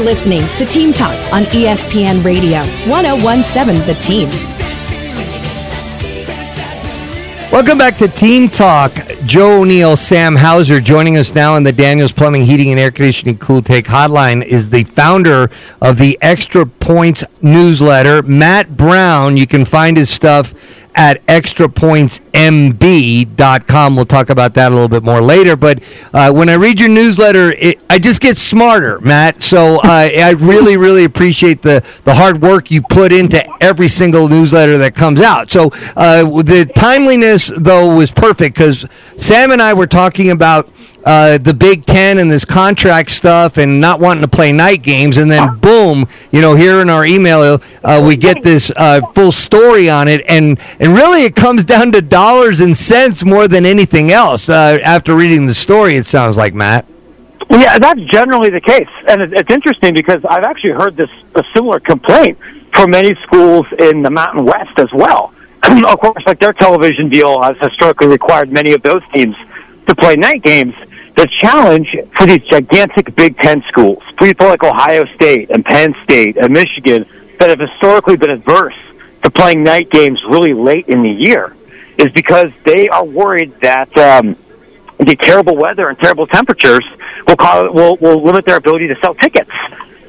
You're 0.00 0.08
listening 0.08 0.40
to 0.56 0.64
Team 0.64 0.94
Talk 0.94 1.12
on 1.30 1.42
ESPN 1.52 2.24
Radio, 2.24 2.60
1017 2.88 3.86
The 3.86 3.92
Team. 4.00 4.30
Welcome 7.52 7.76
back 7.76 7.98
to 7.98 8.08
Team 8.08 8.48
Talk. 8.48 8.92
Joe 9.26 9.60
O'Neill, 9.60 9.98
Sam 9.98 10.36
Hauser 10.36 10.80
joining 10.80 11.18
us 11.18 11.34
now 11.34 11.54
on 11.54 11.64
the 11.64 11.72
Daniels 11.72 12.12
Plumbing, 12.12 12.46
Heating, 12.46 12.70
and 12.70 12.80
Air 12.80 12.90
Conditioning 12.90 13.36
Cool 13.36 13.60
Take 13.60 13.84
Hotline 13.84 14.42
is 14.42 14.70
the 14.70 14.84
founder 14.84 15.50
of 15.82 15.98
the 15.98 16.16
Extra 16.22 16.64
Points 16.64 17.22
newsletter, 17.42 18.22
Matt 18.22 18.78
Brown. 18.78 19.36
You 19.36 19.46
can 19.46 19.66
find 19.66 19.98
his 19.98 20.08
stuff 20.08 20.54
at 20.94 21.24
extrapointsmb.com. 21.26 23.96
We'll 23.96 24.04
talk 24.04 24.30
about 24.30 24.54
that 24.54 24.72
a 24.72 24.74
little 24.74 24.88
bit 24.88 25.02
more 25.02 25.20
later. 25.20 25.56
But 25.56 25.82
uh, 26.12 26.32
when 26.32 26.48
I 26.48 26.54
read 26.54 26.80
your 26.80 26.88
newsletter, 26.88 27.52
it, 27.52 27.80
I 27.88 27.98
just 27.98 28.20
get 28.20 28.38
smarter, 28.38 29.00
Matt. 29.00 29.42
So 29.42 29.76
uh, 29.76 29.80
I 29.84 30.34
really, 30.38 30.76
really 30.76 31.04
appreciate 31.04 31.62
the, 31.62 31.84
the 32.04 32.14
hard 32.14 32.42
work 32.42 32.70
you 32.70 32.82
put 32.82 33.12
into 33.12 33.42
every 33.62 33.88
single 33.88 34.28
newsletter 34.28 34.78
that 34.78 34.94
comes 34.94 35.20
out. 35.20 35.50
So 35.50 35.70
uh, 35.96 36.42
the 36.42 36.70
timeliness, 36.74 37.50
though, 37.56 37.96
was 37.96 38.10
perfect 38.10 38.56
because 38.56 38.86
Sam 39.16 39.50
and 39.50 39.60
I 39.60 39.74
were 39.74 39.86
talking 39.86 40.30
about 40.30 40.70
uh, 41.04 41.38
the 41.38 41.54
Big 41.54 41.86
Ten 41.86 42.18
and 42.18 42.30
this 42.30 42.44
contract 42.44 43.10
stuff 43.10 43.56
and 43.56 43.80
not 43.80 44.00
wanting 44.00 44.22
to 44.22 44.28
play 44.28 44.52
night 44.52 44.82
games, 44.82 45.16
and 45.16 45.30
then 45.30 45.58
boom, 45.58 46.06
you 46.30 46.40
know, 46.40 46.54
here 46.54 46.80
in 46.80 46.90
our 46.90 47.04
email 47.04 47.60
uh, 47.84 48.04
we 48.06 48.16
get 48.16 48.42
this 48.42 48.70
uh, 48.76 49.00
full 49.14 49.32
story 49.32 49.88
on 49.88 50.08
it, 50.08 50.22
and 50.28 50.58
and 50.78 50.94
really 50.94 51.24
it 51.24 51.34
comes 51.34 51.64
down 51.70 51.92
to 51.92 52.02
dollars 52.02 52.60
and 52.60 52.76
cents 52.76 53.24
more 53.24 53.48
than 53.48 53.64
anything 53.64 54.12
else. 54.12 54.48
Uh, 54.48 54.78
after 54.82 55.14
reading 55.14 55.46
the 55.46 55.54
story, 55.54 55.96
it 55.96 56.06
sounds 56.06 56.36
like 56.36 56.54
Matt. 56.54 56.86
Yeah, 57.50 57.78
that's 57.78 58.00
generally 58.12 58.50
the 58.50 58.60
case, 58.60 58.88
and 59.08 59.22
it's 59.22 59.52
interesting 59.52 59.94
because 59.94 60.24
I've 60.28 60.44
actually 60.44 60.70
heard 60.70 60.96
this 60.96 61.10
a 61.34 61.42
similar 61.54 61.80
complaint 61.80 62.38
from 62.74 62.90
many 62.90 63.14
schools 63.24 63.66
in 63.78 64.02
the 64.02 64.10
Mountain 64.10 64.44
West 64.44 64.78
as 64.78 64.88
well. 64.92 65.32
of 65.62 65.98
course, 66.00 66.22
like 66.26 66.40
their 66.40 66.52
television 66.52 67.08
deal 67.08 67.42
has 67.42 67.56
historically 67.60 68.06
required 68.06 68.52
many 68.52 68.72
of 68.72 68.82
those 68.82 69.02
teams 69.12 69.34
to 69.88 69.94
play 69.96 70.14
night 70.16 70.42
games 70.42 70.74
the 71.20 71.28
challenge 71.38 71.94
for 72.16 72.26
these 72.26 72.40
gigantic 72.50 73.14
Big 73.14 73.36
Ten 73.36 73.62
schools, 73.68 74.02
people 74.18 74.46
like 74.46 74.64
Ohio 74.64 75.04
State 75.16 75.50
and 75.50 75.62
Penn 75.62 75.94
State 76.04 76.38
and 76.38 76.50
Michigan, 76.50 77.04
that 77.38 77.50
have 77.50 77.60
historically 77.60 78.16
been 78.16 78.30
adverse 78.30 78.78
to 79.22 79.30
playing 79.30 79.62
night 79.62 79.90
games 79.90 80.18
really 80.30 80.54
late 80.54 80.88
in 80.88 81.02
the 81.02 81.10
year, 81.10 81.54
is 81.98 82.10
because 82.14 82.50
they 82.64 82.88
are 82.88 83.04
worried 83.04 83.52
that 83.60 83.94
um, 83.98 84.34
the 84.98 85.14
terrible 85.20 85.56
weather 85.56 85.90
and 85.90 85.98
terrible 85.98 86.26
temperatures 86.26 86.86
will, 87.28 87.36
cause, 87.36 87.66
will 87.74 87.98
will 88.00 88.24
limit 88.24 88.46
their 88.46 88.56
ability 88.56 88.88
to 88.88 88.96
sell 89.02 89.14
tickets. 89.14 89.50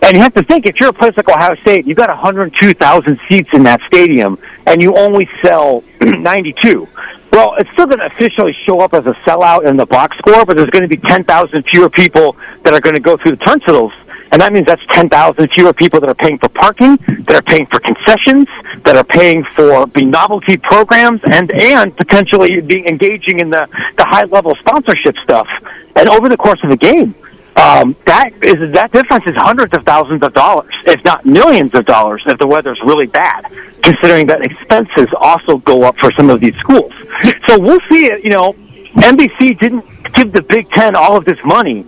And 0.04 0.14
you 0.14 0.22
have 0.22 0.34
to 0.36 0.44
think, 0.44 0.66
if 0.66 0.80
you're 0.80 0.90
a 0.90 0.94
place 0.94 1.12
like 1.18 1.28
Ohio 1.28 1.56
State, 1.56 1.86
you've 1.86 1.98
got 1.98 2.08
102,000 2.08 3.20
seats 3.30 3.50
in 3.52 3.64
that 3.64 3.82
stadium, 3.86 4.40
and 4.66 4.82
you 4.82 4.94
only 4.96 5.28
sell 5.44 5.84
92. 6.02 6.88
Well, 7.32 7.56
it's 7.58 7.70
still 7.72 7.86
going 7.86 8.00
to 8.00 8.08
officially 8.08 8.56
show 8.66 8.82
up 8.82 8.94
as 8.94 9.06
a 9.06 9.16
sellout 9.26 9.66
in 9.66 9.78
the 9.78 9.86
box 9.86 10.18
score, 10.18 10.46
but 10.46 10.58
there's 10.58 10.70
going 10.70 10.84
to 10.84 10.90
be 10.90 10.98
10,000 10.98 11.64
fewer 11.72 11.90
people 11.90 12.36
that 12.64 12.74
are 12.74 12.82
going 12.82 12.96
to 12.96 13.02
go 13.02 13.16
through 13.18 13.38
the 13.38 13.46
turnstiles. 13.46 13.94
And 14.32 14.42
that 14.42 14.54
means 14.54 14.66
that's 14.66 14.86
10,000 14.90 15.50
fewer 15.54 15.74
people 15.74 16.00
that 16.00 16.10
are 16.10 16.16
paying 16.16 16.38
for 16.40 16.50
parking, 16.50 16.96
that 17.28 17.36
are 17.36 17.42
paying 17.42 17.68
for 17.68 17.80
concessions, 17.80 18.48
that 18.84 18.96
are 18.96 19.04
paying 19.04 19.44
for 19.56 19.88
the 19.88 20.06
novelty 20.06 20.58
programs, 20.58 21.20
and, 21.26 21.52
and 21.54 21.96
potentially 21.98 22.62
being 22.62 22.86
engaging 22.86 23.40
in 23.40 23.50
the, 23.50 23.68
the 23.98 24.06
high 24.06 24.24
level 24.26 24.56
sponsorship 24.60 25.16
stuff. 25.24 25.48
And 25.96 26.08
over 26.08 26.30
the 26.30 26.38
course 26.38 26.60
of 26.64 26.70
the 26.70 26.78
game, 26.78 27.14
um, 27.58 27.96
that 28.06 28.32
is 28.44 28.74
that 28.74 28.92
difference 28.92 29.26
is 29.28 29.36
hundreds 29.36 29.76
of 29.76 29.84
thousands 29.84 30.24
of 30.24 30.34
dollars, 30.34 30.74
if 30.86 31.04
not 31.04 31.26
millions 31.26 31.74
of 31.76 31.86
dollars, 31.86 32.24
if 32.26 32.40
the 32.40 32.48
weather's 32.48 32.80
really 32.86 33.08
bad. 33.08 33.46
Considering 33.84 34.28
that 34.28 34.46
expenses 34.46 35.08
also 35.20 35.58
go 35.58 35.84
up 35.84 35.98
for 35.98 36.12
some 36.12 36.30
of 36.30 36.40
these 36.40 36.56
schools, 36.58 36.94
so 37.48 37.60
we'll 37.60 37.80
see 37.90 38.06
it. 38.06 38.24
You 38.24 38.30
know, 38.30 38.54
NBC 38.94 39.60
didn't 39.60 39.86
give 40.14 40.32
the 40.32 40.44
Big 40.44 40.70
Ten 40.72 40.96
all 40.96 41.18
of 41.18 41.26
this 41.26 41.40
money 41.44 41.86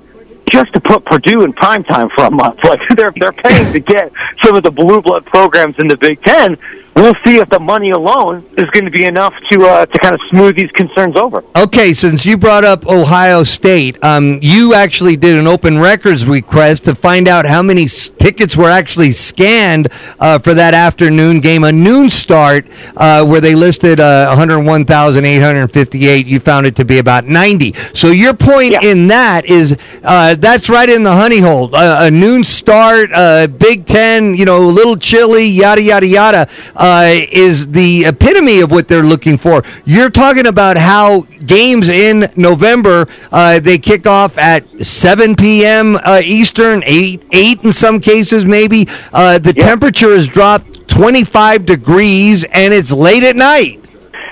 just 0.52 0.74
to 0.74 0.82
put 0.82 1.06
Purdue 1.06 1.44
in 1.44 1.54
prime 1.54 1.84
time 1.84 2.10
for 2.16 2.26
a 2.26 2.32
month. 2.32 2.60
Like 2.64 2.82
they're 2.96 3.12
they're 3.12 3.32
paying 3.32 3.72
to 3.72 3.80
get 3.80 4.12
some 4.44 4.56
of 4.56 4.64
the 4.64 4.72
blue 4.72 5.02
blood 5.02 5.26
programs 5.26 5.76
in 5.80 5.88
the 5.88 5.98
Big 5.98 6.22
Ten 6.24 6.58
we'll 6.96 7.16
see 7.26 7.38
if 7.38 7.50
the 7.50 7.60
money 7.60 7.92
alone 7.92 8.46
is 8.58 8.66
going 8.72 8.86
to 8.86 8.92
be 8.92 9.06
enough 9.06 9.34
to 9.52 9.66
uh, 9.66 9.86
to 9.86 10.00
kind 10.00 10.14
of 10.16 10.22
smooth 10.30 10.56
these 10.56 10.72
concerns 10.72 11.16
over. 11.16 11.44
Okay, 11.56 11.94
since 11.94 12.26
you 12.26 12.38
brought 12.38 12.64
up 12.64 12.86
Ohio 12.88 13.44
State, 13.44 14.02
um, 14.04 14.40
you 14.42 14.74
actually 14.74 15.16
did 15.18 15.38
an 15.38 15.48
open 15.48 15.80
records 15.80 16.26
request 16.26 16.84
to 16.86 16.96
find 16.96 17.28
out 17.28 17.46
how 17.46 17.62
many 17.62 17.84
s- 17.86 18.10
tickets 18.18 18.56
were 18.56 18.70
actually 18.70 19.12
scanned 19.12 19.88
uh, 20.20 20.40
for 20.40 20.54
that 20.54 20.74
afternoon 20.74 21.40
game, 21.40 21.64
a 21.64 21.72
noon 21.72 22.10
start, 22.10 22.68
uh, 22.98 23.26
where 23.26 23.42
they 23.42 23.56
listed 23.56 24.00
uh, 24.00 24.28
101,858. 24.30 26.26
You 26.26 26.40
found 26.40 26.66
it 26.66 26.76
to 26.78 26.86
be 26.86 27.00
about 27.00 27.26
90. 27.26 27.74
So 27.94 28.10
your 28.10 28.34
point 28.34 28.72
Yeah. 28.74 28.82
in 28.84 29.08
that 29.08 29.46
is 29.46 29.78
uh, 30.04 30.36
that's 30.36 30.70
right 30.70 30.90
in 30.90 31.04
the 31.04 31.14
honey 31.14 31.40
hole. 31.40 31.76
Uh, 31.76 32.06
a 32.08 32.12
noon 32.12 32.44
start, 32.44 33.10
uh, 33.14 33.48
Big 33.48 33.86
Ten, 33.86 34.36
you 34.36 34.46
know, 34.46 34.58
a 34.58 34.68
little 34.68 34.96
chilly, 34.98 35.46
yada 35.46 35.82
yada 35.82 36.08
yada 36.08 36.50
uh, 36.84 37.08
is 37.32 37.70
the 37.70 38.04
epitome 38.04 38.60
of 38.60 38.70
what 38.70 38.90
they're 38.90 39.06
looking 39.06 39.38
for. 39.38 39.64
You're 39.86 40.10
talking 40.10 40.48
about 40.48 40.78
how 40.78 41.22
games 41.46 41.88
in 41.88 42.26
November 42.36 43.08
uh, 43.32 43.60
they 43.62 43.78
kick 43.78 44.06
off 44.06 44.38
at 44.38 44.66
7 44.86 45.38
p.m. 45.38 45.96
Uh, 45.96 46.22
Eastern, 46.24 46.84
eight 46.86 47.24
eight 47.32 47.64
in 47.64 47.72
some 47.72 48.02
cases 48.02 48.44
maybe. 48.44 48.86
Uh, 49.14 49.40
the 49.40 49.54
Yeah. 49.56 49.66
temperature 49.66 50.14
has 50.14 50.28
dropped 50.28 50.90
25 50.90 51.66
degrees 51.66 52.44
and 52.44 52.74
it's 52.74 52.92
late 52.92 53.24
at 53.24 53.38
night. 53.38 53.80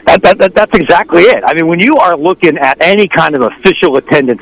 That, 0.07 0.21
that, 0.23 0.37
that, 0.39 0.53
that's 0.53 0.77
exactly 0.77 1.23
it. 1.23 1.41
I 1.45 1.53
mean, 1.53 1.67
when 1.67 1.79
you 1.79 1.95
are 1.95 2.17
looking 2.17 2.57
at 2.57 2.75
any 2.81 3.07
kind 3.07 3.33
of 3.33 3.43
official 3.43 3.95
attendance 3.95 4.41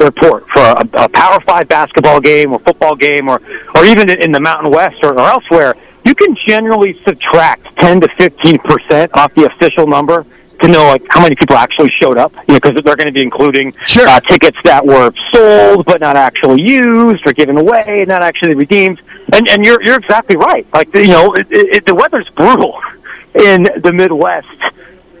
report 0.00 0.44
for 0.52 0.62
a, 0.62 0.84
a 1.04 1.08
Power 1.10 1.38
Five 1.46 1.68
basketball 1.68 2.20
game 2.20 2.52
or 2.52 2.58
football 2.60 2.96
game 2.96 3.28
or, 3.28 3.40
or 3.76 3.84
even 3.84 4.10
in 4.10 4.32
the 4.32 4.40
Mountain 4.40 4.72
West 4.72 4.96
or, 5.04 5.14
or 5.14 5.28
elsewhere, 5.28 5.74
you 6.06 6.14
can 6.14 6.36
generally 6.46 6.98
subtract 7.06 7.66
10 7.80 8.00
to 8.02 8.08
15 8.18 8.58
percent 8.58 9.10
off 9.14 9.34
the 9.34 9.44
official 9.52 9.86
number 9.86 10.24
to 10.62 10.68
know 10.68 10.84
like 10.86 11.02
how 11.10 11.20
many 11.20 11.34
people 11.36 11.56
actually 11.56 11.90
showed 12.00 12.16
up. 12.16 12.32
You 12.48 12.54
know, 12.54 12.60
because 12.60 12.80
they're 12.82 12.96
going 12.96 13.06
to 13.08 13.12
be 13.12 13.20
including 13.22 13.74
Sure. 13.84 14.08
uh, 14.08 14.20
tickets 14.20 14.56
that 14.64 14.84
were 14.86 15.10
sold 15.34 15.84
but 15.84 16.00
not 16.00 16.16
actually 16.16 16.62
used 16.62 17.26
or 17.26 17.32
given 17.34 17.58
away 17.58 17.82
and 17.86 18.08
not 18.08 18.22
actually 18.22 18.54
redeemed. 18.54 19.00
And 19.34 19.48
and 19.48 19.64
you're 19.66 19.82
you're 19.82 19.96
exactly 19.98 20.36
right. 20.36 20.66
Like 20.72 20.94
you 20.94 21.08
know, 21.08 21.34
it, 21.34 21.46
it, 21.50 21.86
the 21.86 21.94
weather's 21.94 22.28
brutal 22.36 22.80
in 23.34 23.64
the 23.82 23.92
Midwest 23.92 24.48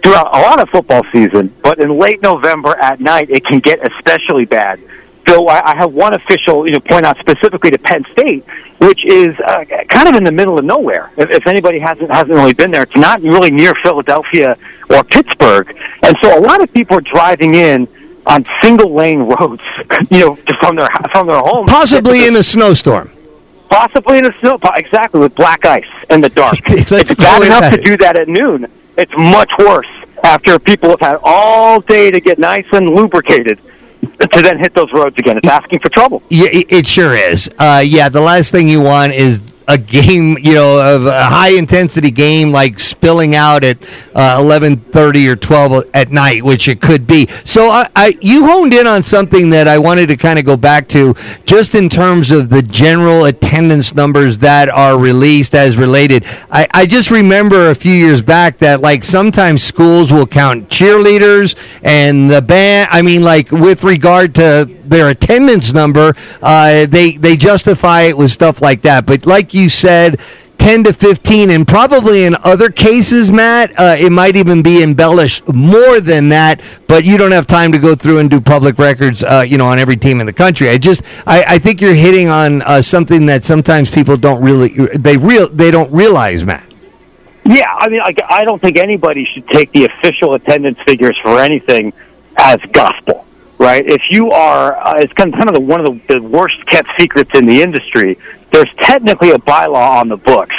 throughout 0.02 0.34
a 0.34 0.40
lot 0.40 0.60
of 0.60 0.68
football 0.70 1.02
season, 1.12 1.52
but 1.62 1.80
in 1.80 1.98
late 1.98 2.22
November 2.22 2.76
at 2.78 3.00
night, 3.00 3.28
it 3.28 3.44
can 3.44 3.58
get 3.58 3.78
especially 3.92 4.44
bad. 4.44 4.80
So 5.28 5.48
I, 5.48 5.72
I 5.72 5.76
have 5.76 5.92
one 5.92 6.14
official, 6.14 6.66
you 6.66 6.72
know, 6.72 6.80
point 6.80 7.04
out 7.04 7.16
specifically 7.18 7.70
to 7.72 7.78
Penn 7.78 8.04
State, 8.12 8.44
which 8.78 9.04
is 9.04 9.34
uh, 9.46 9.64
kind 9.88 10.08
of 10.08 10.14
in 10.14 10.24
the 10.24 10.32
middle 10.32 10.58
of 10.58 10.64
nowhere. 10.64 11.10
If, 11.16 11.30
if 11.30 11.46
anybody 11.46 11.78
hasn't 11.80 12.10
hasn't 12.10 12.32
really 12.32 12.54
been 12.54 12.70
there, 12.70 12.82
it's 12.82 12.96
not 12.96 13.20
really 13.22 13.50
near 13.50 13.72
Philadelphia 13.82 14.56
or 14.90 15.02
Pittsburgh, 15.04 15.74
and 16.04 16.14
so 16.22 16.38
a 16.38 16.40
lot 16.40 16.62
of 16.62 16.72
people 16.72 16.98
are 16.98 17.02
driving 17.12 17.54
in 17.54 17.88
on 18.26 18.44
single 18.62 18.94
lane 18.94 19.20
roads, 19.20 19.62
you 20.10 20.20
know, 20.20 20.36
from 20.60 20.76
their 20.76 20.88
from 21.12 21.26
their 21.26 21.40
homes, 21.40 21.70
Possibly 21.70 22.26
in 22.26 22.36
a 22.36 22.42
snowstorm. 22.42 23.10
possibly 23.68 24.18
in 24.18 24.26
a 24.26 24.38
snow, 24.40 24.58
exactly 24.76 25.20
with 25.20 25.34
black 25.34 25.64
ice 25.66 25.84
in 26.10 26.20
the 26.20 26.28
dark. 26.28 26.56
It's 26.66 27.14
bad 27.16 27.42
enough 27.42 27.60
that. 27.62 27.76
to 27.76 27.82
do 27.82 27.96
that 27.98 28.16
at 28.18 28.28
noon. 28.28 28.66
It's 28.96 29.12
much 29.16 29.50
worse 29.58 29.88
after 30.22 30.58
people 30.58 30.90
have 30.90 31.00
had 31.00 31.18
all 31.22 31.80
day 31.80 32.10
to 32.10 32.20
get 32.20 32.38
nice 32.38 32.64
and 32.72 32.88
lubricated 32.88 33.58
to 34.02 34.42
then 34.42 34.58
hit 34.58 34.74
those 34.74 34.92
roads 34.92 35.16
again. 35.18 35.38
It's 35.38 35.48
asking 35.48 35.80
for 35.80 35.90
trouble. 35.90 36.22
Yeah, 36.30 36.48
it, 36.52 36.86
sure 36.86 37.14
is. 37.14 37.50
Uh, 37.58 37.82
yeah, 37.84 38.08
the 38.08 38.20
last 38.20 38.50
thing 38.50 38.68
you 38.68 38.80
want 38.80 39.12
is 39.12 39.40
a 39.68 39.78
game, 39.78 40.36
you 40.40 40.54
know, 40.54 40.96
of 40.96 41.06
a 41.06 41.24
high 41.24 41.50
intensity 41.56 42.10
game 42.10 42.52
like 42.52 42.78
spilling 42.78 43.34
out 43.34 43.64
at 43.64 43.78
uh, 44.14 44.38
eleven 44.38 44.76
thirty 44.76 45.28
or 45.28 45.36
twelve 45.36 45.84
at 45.92 46.10
night, 46.10 46.44
which 46.44 46.68
it 46.68 46.80
could 46.80 47.06
be. 47.06 47.26
So 47.44 47.68
I, 47.68 47.88
I, 47.96 48.16
you 48.20 48.46
honed 48.46 48.74
in 48.74 48.86
on 48.86 49.02
something 49.02 49.50
that 49.50 49.68
I 49.68 49.78
wanted 49.78 50.06
to 50.08 50.16
kind 50.16 50.38
of 50.38 50.44
go 50.44 50.56
back 50.56 50.88
to, 50.88 51.14
just 51.44 51.74
in 51.74 51.88
terms 51.88 52.30
of 52.30 52.48
the 52.48 52.62
general 52.62 53.24
attendance 53.24 53.94
numbers 53.94 54.38
that 54.40 54.68
are 54.68 54.98
released 54.98 55.54
as 55.54 55.76
related. 55.76 56.24
I, 56.50 56.68
I 56.72 56.86
just 56.86 57.10
remember 57.10 57.70
a 57.70 57.74
few 57.74 57.94
years 57.94 58.22
back 58.22 58.58
that 58.58 58.80
like 58.80 59.04
sometimes 59.04 59.62
schools 59.62 60.12
will 60.12 60.26
count 60.26 60.68
cheerleaders 60.68 61.56
and 61.82 62.30
the 62.30 62.42
band. 62.42 62.88
I 62.92 63.02
mean, 63.02 63.22
like 63.22 63.50
with 63.50 63.84
regard 63.84 64.34
to 64.36 64.70
their 64.84 65.08
attendance 65.08 65.72
number, 65.72 66.14
uh, 66.40 66.86
they 66.86 67.16
they 67.16 67.36
justify 67.36 68.02
it 68.02 68.16
with 68.16 68.30
stuff 68.30 68.60
like 68.60 68.82
that. 68.82 69.06
But 69.06 69.26
like 69.26 69.52
you 69.56 69.68
said, 69.68 70.20
10 70.58 70.84
to 70.84 70.92
15, 70.92 71.50
and 71.50 71.66
probably 71.66 72.24
in 72.24 72.34
other 72.42 72.70
cases, 72.70 73.30
Matt, 73.30 73.78
uh, 73.78 73.94
it 73.98 74.10
might 74.10 74.36
even 74.36 74.62
be 74.62 74.82
embellished 74.82 75.46
more 75.52 76.00
than 76.00 76.28
that. 76.30 76.60
But 76.88 77.04
you 77.04 77.16
don't 77.16 77.32
have 77.32 77.46
time 77.46 77.72
to 77.72 77.78
go 77.78 77.94
through 77.94 78.18
and 78.18 78.28
do 78.28 78.40
public 78.40 78.78
records, 78.78 79.22
uh, 79.22 79.44
you 79.46 79.58
know, 79.58 79.66
on 79.66 79.78
every 79.78 79.96
team 79.96 80.18
in 80.20 80.26
the 80.26 80.32
country. 80.32 80.68
I 80.68 80.78
just, 80.78 81.02
I, 81.26 81.44
I 81.46 81.58
think 81.58 81.80
you're 81.80 81.94
hitting 81.94 82.28
on 82.28 82.62
uh, 82.62 82.82
something 82.82 83.26
that 83.26 83.44
sometimes 83.44 83.90
people 83.90 84.16
don't 84.16 84.42
really, 84.42 84.70
they 84.96 85.16
real, 85.16 85.48
they 85.48 85.70
don't 85.70 85.92
realize, 85.92 86.44
Matt. 86.44 86.72
Yeah, 87.44 87.72
I 87.78 87.88
mean, 87.88 88.00
I, 88.00 88.12
I 88.28 88.44
don't 88.44 88.60
think 88.60 88.76
anybody 88.76 89.24
should 89.32 89.46
take 89.48 89.70
the 89.70 89.84
official 89.84 90.34
attendance 90.34 90.78
figures 90.84 91.16
for 91.22 91.38
anything 91.38 91.92
as 92.38 92.56
gospel, 92.72 93.24
right? 93.58 93.86
If 93.86 94.02
you 94.10 94.32
are, 94.32 94.76
uh, 94.76 94.94
it's 94.98 95.12
kind 95.12 95.32
of, 95.32 95.38
kind 95.38 95.48
of 95.48 95.54
the, 95.54 95.60
one 95.60 95.78
of 95.78 95.86
the, 95.86 96.14
the 96.14 96.22
worst 96.22 96.56
kept 96.66 96.88
secrets 96.98 97.30
in 97.34 97.46
the 97.46 97.62
industry. 97.62 98.18
There's 98.56 98.72
technically 98.80 99.32
a 99.32 99.38
bylaw 99.38 100.00
on 100.00 100.08
the 100.08 100.16
books 100.16 100.56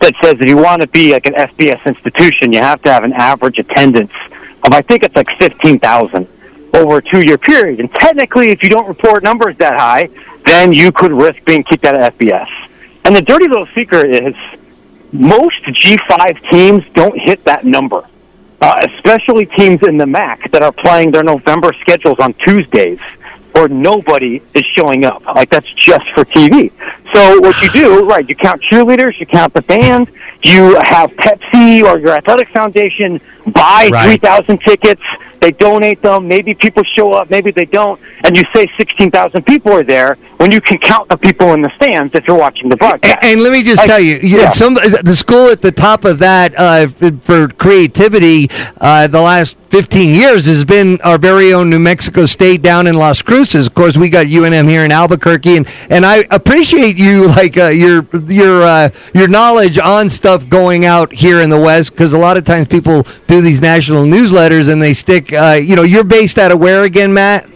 that 0.00 0.12
says 0.22 0.34
if 0.38 0.46
you 0.46 0.58
want 0.58 0.82
to 0.82 0.88
be 0.88 1.14
like 1.14 1.24
an 1.24 1.32
FBS 1.32 1.82
institution, 1.86 2.52
you 2.52 2.58
have 2.58 2.82
to 2.82 2.92
have 2.92 3.04
an 3.04 3.14
average 3.14 3.56
attendance 3.56 4.12
of, 4.64 4.74
I 4.74 4.82
think 4.82 5.02
it's 5.02 5.16
like 5.16 5.28
15,000 5.40 6.28
over 6.74 6.98
a 6.98 7.02
two 7.02 7.24
year 7.24 7.38
period. 7.38 7.80
And 7.80 7.90
technically, 7.94 8.50
if 8.50 8.62
you 8.62 8.68
don't 8.68 8.86
report 8.86 9.22
numbers 9.22 9.56
that 9.60 9.80
high, 9.80 10.10
then 10.44 10.74
you 10.74 10.92
could 10.92 11.10
risk 11.10 11.42
being 11.46 11.64
kicked 11.64 11.86
out 11.86 11.94
of 11.94 12.18
FBS. 12.18 12.50
And 13.06 13.16
the 13.16 13.22
dirty 13.22 13.48
little 13.48 13.68
secret 13.74 14.14
is 14.14 14.34
most 15.12 15.56
G5 15.64 16.50
teams 16.50 16.82
don't 16.92 17.18
hit 17.18 17.42
that 17.46 17.64
number, 17.64 18.06
uh, 18.60 18.86
especially 18.92 19.46
teams 19.56 19.78
in 19.88 19.96
the 19.96 20.06
MAC 20.06 20.52
that 20.52 20.62
are 20.62 20.72
playing 20.72 21.12
their 21.12 21.24
November 21.24 21.70
schedules 21.80 22.18
on 22.18 22.34
Tuesdays 22.44 23.00
where 23.58 23.68
nobody 23.68 24.40
is 24.54 24.62
showing 24.76 25.04
up. 25.04 25.24
Like 25.24 25.50
that's 25.50 25.70
just 25.74 26.06
for 26.14 26.24
TV. 26.24 26.70
So 27.14 27.40
what 27.40 27.60
you 27.60 27.68
do, 27.70 28.06
right, 28.08 28.28
you 28.28 28.36
count 28.36 28.62
cheerleaders, 28.70 29.18
you 29.18 29.26
count 29.26 29.52
the 29.54 29.62
band, 29.62 30.10
you 30.44 30.76
have 30.80 31.10
Pepsi 31.12 31.82
or 31.82 31.98
your 31.98 32.10
athletic 32.12 32.48
foundation 32.50 33.20
buy 33.52 33.88
Right. 33.90 34.20
3,000 34.20 34.58
tickets, 34.60 35.02
they 35.40 35.52
donate 35.52 36.02
them, 36.02 36.28
maybe 36.28 36.54
people 36.54 36.82
show 36.96 37.12
up, 37.12 37.30
maybe 37.30 37.50
they 37.50 37.64
don't, 37.64 38.00
and 38.24 38.36
you 38.36 38.42
say 38.54 38.66
16,000 38.76 39.44
people 39.44 39.72
are 39.72 39.84
there 39.84 40.16
when 40.38 40.52
you 40.52 40.60
can 40.60 40.78
count 40.78 41.08
the 41.08 41.16
people 41.18 41.52
in 41.52 41.62
the 41.62 41.70
stands 41.76 42.14
if 42.14 42.26
you're 42.26 42.38
watching 42.38 42.68
the 42.68 42.76
broadcast. 42.76 43.18
And, 43.22 43.32
and 43.32 43.40
let 43.42 43.52
me 43.52 43.62
just 43.62 43.78
Like, 43.78 43.88
tell 43.88 44.00
you, 44.00 44.16
you 44.18 44.40
yeah. 44.40 44.50
some 44.50 44.74
the 44.74 45.14
school 45.16 45.48
at 45.50 45.62
the 45.62 45.72
top 45.72 46.04
of 46.04 46.18
that 46.20 46.54
uh, 46.56 46.86
for 47.20 47.48
creativity 47.48 48.48
uh, 48.80 49.06
the 49.08 49.20
last 49.20 49.56
15 49.70 50.14
years 50.14 50.46
has 50.46 50.64
been 50.64 50.98
our 51.02 51.18
very 51.18 51.52
own 51.52 51.68
New 51.68 51.78
Mexico 51.78 52.24
State 52.24 52.62
down 52.62 52.86
in 52.86 52.94
Las 52.94 53.20
Cruces. 53.20 53.66
Of 53.66 53.74
course, 53.74 53.96
we 53.98 54.08
got 54.08 54.26
UNM 54.26 54.66
here 54.68 54.82
in 54.82 54.90
Albuquerque, 54.90 55.58
and, 55.58 55.68
and 55.90 56.06
I 56.06 56.24
appreciate 56.30 56.96
you 56.96 57.26
like 57.28 57.56
uh, 57.58 57.66
your 57.66 58.06
your 58.28 58.62
uh, 58.62 58.88
your 59.14 59.28
knowledge 59.28 59.78
on 59.78 60.08
stuff 60.08 60.48
going 60.48 60.86
out 60.86 61.12
here 61.12 61.42
in 61.42 61.50
the 61.50 61.60
West 61.60 61.90
because 61.92 62.12
a 62.14 62.18
lot 62.18 62.36
of 62.38 62.44
times 62.44 62.68
people 62.68 63.04
do 63.26 63.42
these 63.42 63.60
national 63.60 64.04
newsletters 64.04 64.72
and 64.72 64.80
they 64.80 64.94
stick. 64.94 65.27
Uh, 65.32 65.54
you 65.54 65.76
know, 65.76 65.82
you're 65.82 66.04
based 66.04 66.38
out 66.38 66.52
of 66.52 66.58
where 66.58 66.84
again, 66.84 67.12
Matt? 67.12 67.48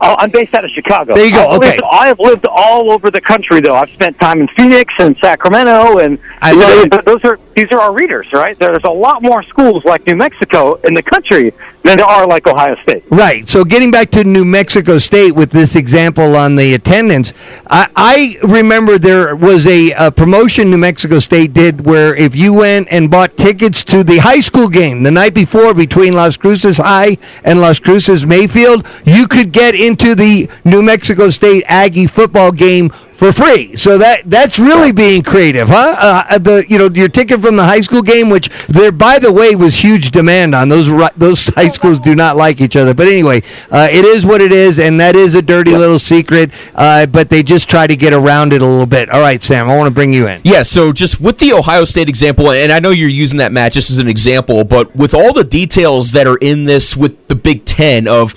Oh, 0.00 0.16
I'm 0.18 0.30
based 0.30 0.52
out 0.54 0.64
of 0.64 0.70
Chicago. 0.72 1.14
There 1.14 1.24
you 1.24 1.32
go, 1.32 1.48
I've 1.48 1.58
okay. 1.58 1.70
Lived, 1.70 1.82
I've 1.90 2.18
lived 2.18 2.46
all 2.46 2.90
over 2.90 3.10
the 3.10 3.20
country, 3.20 3.60
though. 3.60 3.74
I've 3.74 3.90
spent 3.90 4.18
time 4.20 4.40
in 4.40 4.48
Phoenix 4.48 4.92
and 4.98 5.16
Sacramento, 5.22 5.98
and 5.98 6.18
I 6.44 6.52
know, 6.52 6.58
love 6.58 6.88
it. 6.92 7.04
those 7.06 7.24
are 7.24 7.38
these 7.56 7.70
are 7.70 7.80
our 7.80 7.94
readers, 7.94 8.26
right? 8.32 8.58
There's 8.58 8.84
a 8.84 8.90
lot 8.90 9.22
more 9.22 9.42
schools 9.44 9.84
like 9.84 10.06
New 10.06 10.16
Mexico 10.16 10.74
in 10.84 10.94
the 10.94 11.02
country 11.02 11.52
than 11.84 11.98
there 11.98 12.06
are 12.06 12.26
like 12.26 12.46
Ohio 12.46 12.76
State. 12.82 13.04
Right. 13.10 13.48
So 13.48 13.64
getting 13.64 13.90
back 13.90 14.10
to 14.10 14.24
New 14.24 14.44
Mexico 14.44 14.98
State 14.98 15.32
with 15.32 15.50
this 15.50 15.76
example 15.76 16.36
on 16.36 16.56
the 16.56 16.74
attendance, 16.74 17.32
I, 17.68 17.88
I 17.94 18.38
remember 18.46 18.98
there 18.98 19.36
was 19.36 19.66
a, 19.66 19.92
a 19.92 20.10
promotion 20.10 20.70
New 20.70 20.78
Mexico 20.78 21.18
State 21.18 21.52
did 21.52 21.86
where 21.86 22.14
if 22.14 22.34
you 22.34 22.52
went 22.52 22.88
and 22.90 23.10
bought 23.10 23.36
tickets 23.36 23.84
to 23.84 24.02
the 24.02 24.18
high 24.18 24.40
school 24.40 24.68
game 24.68 25.02
the 25.02 25.10
night 25.10 25.34
before 25.34 25.74
between 25.74 26.14
Las 26.14 26.36
Cruces 26.36 26.78
High 26.78 27.18
and 27.44 27.60
Las 27.60 27.78
Cruces 27.78 28.26
Mayfield, 28.26 28.86
you 29.04 29.28
could 29.28 29.52
get 29.52 29.74
into 29.74 30.14
the 30.14 30.48
New 30.64 30.82
Mexico 30.82 31.30
State 31.30 31.64
Aggie 31.68 32.06
football 32.06 32.50
game 32.50 32.90
for 33.14 33.32
free. 33.32 33.76
So 33.76 33.98
that 33.98 34.28
that's 34.28 34.58
really 34.58 34.92
being 34.92 35.22
creative, 35.22 35.68
huh? 35.68 35.96
Uh, 35.98 36.38
the 36.38 36.64
you 36.68 36.78
know 36.78 36.90
your 36.90 37.08
ticket 37.08 37.40
from 37.40 37.56
the 37.56 37.64
high 37.64 37.80
school 37.80 38.02
game, 38.02 38.28
which 38.28 38.48
there 38.66 38.92
by 38.92 39.18
the 39.18 39.32
way 39.32 39.54
was 39.54 39.76
huge 39.76 40.10
demand 40.10 40.54
on 40.54 40.68
those 40.68 40.88
those 41.16 41.46
high 41.54 41.68
schools 41.68 41.98
do 41.98 42.14
not 42.14 42.36
like 42.36 42.60
each 42.60 42.76
other. 42.76 42.92
But 42.92 43.06
anyway, 43.06 43.42
uh, 43.70 43.88
it 43.90 44.04
is 44.04 44.26
what 44.26 44.40
it 44.40 44.52
is, 44.52 44.78
and 44.78 45.00
that 45.00 45.16
is 45.16 45.34
a 45.34 45.42
dirty 45.42 45.72
little 45.72 45.98
secret. 45.98 46.50
Uh, 46.74 47.06
but 47.06 47.28
they 47.30 47.42
just 47.42 47.68
try 47.68 47.86
to 47.86 47.96
get 47.96 48.12
around 48.12 48.52
it 48.52 48.62
a 48.62 48.66
little 48.66 48.86
bit. 48.86 49.08
All 49.08 49.20
right, 49.20 49.42
Sam, 49.42 49.70
I 49.70 49.76
want 49.76 49.86
to 49.86 49.94
bring 49.94 50.12
you 50.12 50.26
in. 50.26 50.40
Yeah, 50.44 50.64
so 50.64 50.92
just 50.92 51.20
with 51.20 51.38
the 51.38 51.52
Ohio 51.52 51.84
State 51.84 52.08
example, 52.08 52.50
and 52.50 52.72
I 52.72 52.80
know 52.80 52.90
you're 52.90 53.08
using 53.08 53.38
that 53.38 53.52
match 53.52 53.74
just 53.74 53.90
as 53.90 53.98
an 53.98 54.08
example, 54.08 54.64
but 54.64 54.94
with 54.96 55.14
all 55.14 55.32
the 55.32 55.44
details 55.44 56.12
that 56.12 56.26
are 56.26 56.36
in 56.38 56.64
this 56.64 56.96
with 56.96 57.28
the 57.28 57.34
Big 57.34 57.64
Ten 57.64 58.08
of 58.08 58.34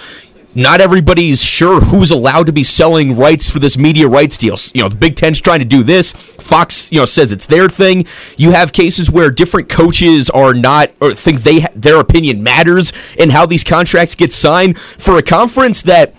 not 0.57 0.81
everybody's 0.81 1.39
sure 1.39 1.79
who's 1.79 2.09
allowed 2.09 2.47
to 2.47 2.51
be 2.51 2.63
selling 2.63 3.15
rights 3.15 3.47
for 3.47 3.59
this 3.59 3.77
media 3.77 4.07
rights 4.07 4.39
deal. 4.39 4.57
You 4.73 4.81
know, 4.81 4.89
the 4.89 4.95
Big 4.95 5.15
Ten's 5.15 5.39
trying 5.39 5.59
to 5.59 5.65
do 5.65 5.83
this. 5.83 6.13
Fox, 6.13 6.91
you 6.91 6.97
know, 6.97 7.05
says 7.05 7.31
it's 7.31 7.45
their 7.45 7.69
thing. 7.69 8.07
You 8.37 8.51
have 8.51 8.73
cases 8.73 9.11
where 9.11 9.29
different 9.29 9.69
coaches 9.69 10.31
are 10.31 10.55
not 10.55 10.91
or 10.99 11.13
think 11.13 11.43
they 11.43 11.67
their 11.75 11.99
opinion 11.99 12.41
matters 12.41 12.91
in 13.19 13.29
how 13.29 13.45
these 13.45 13.63
contracts 13.63 14.15
get 14.15 14.33
signed 14.33 14.79
for 14.79 15.19
a 15.19 15.21
conference 15.21 15.83
that 15.83 16.15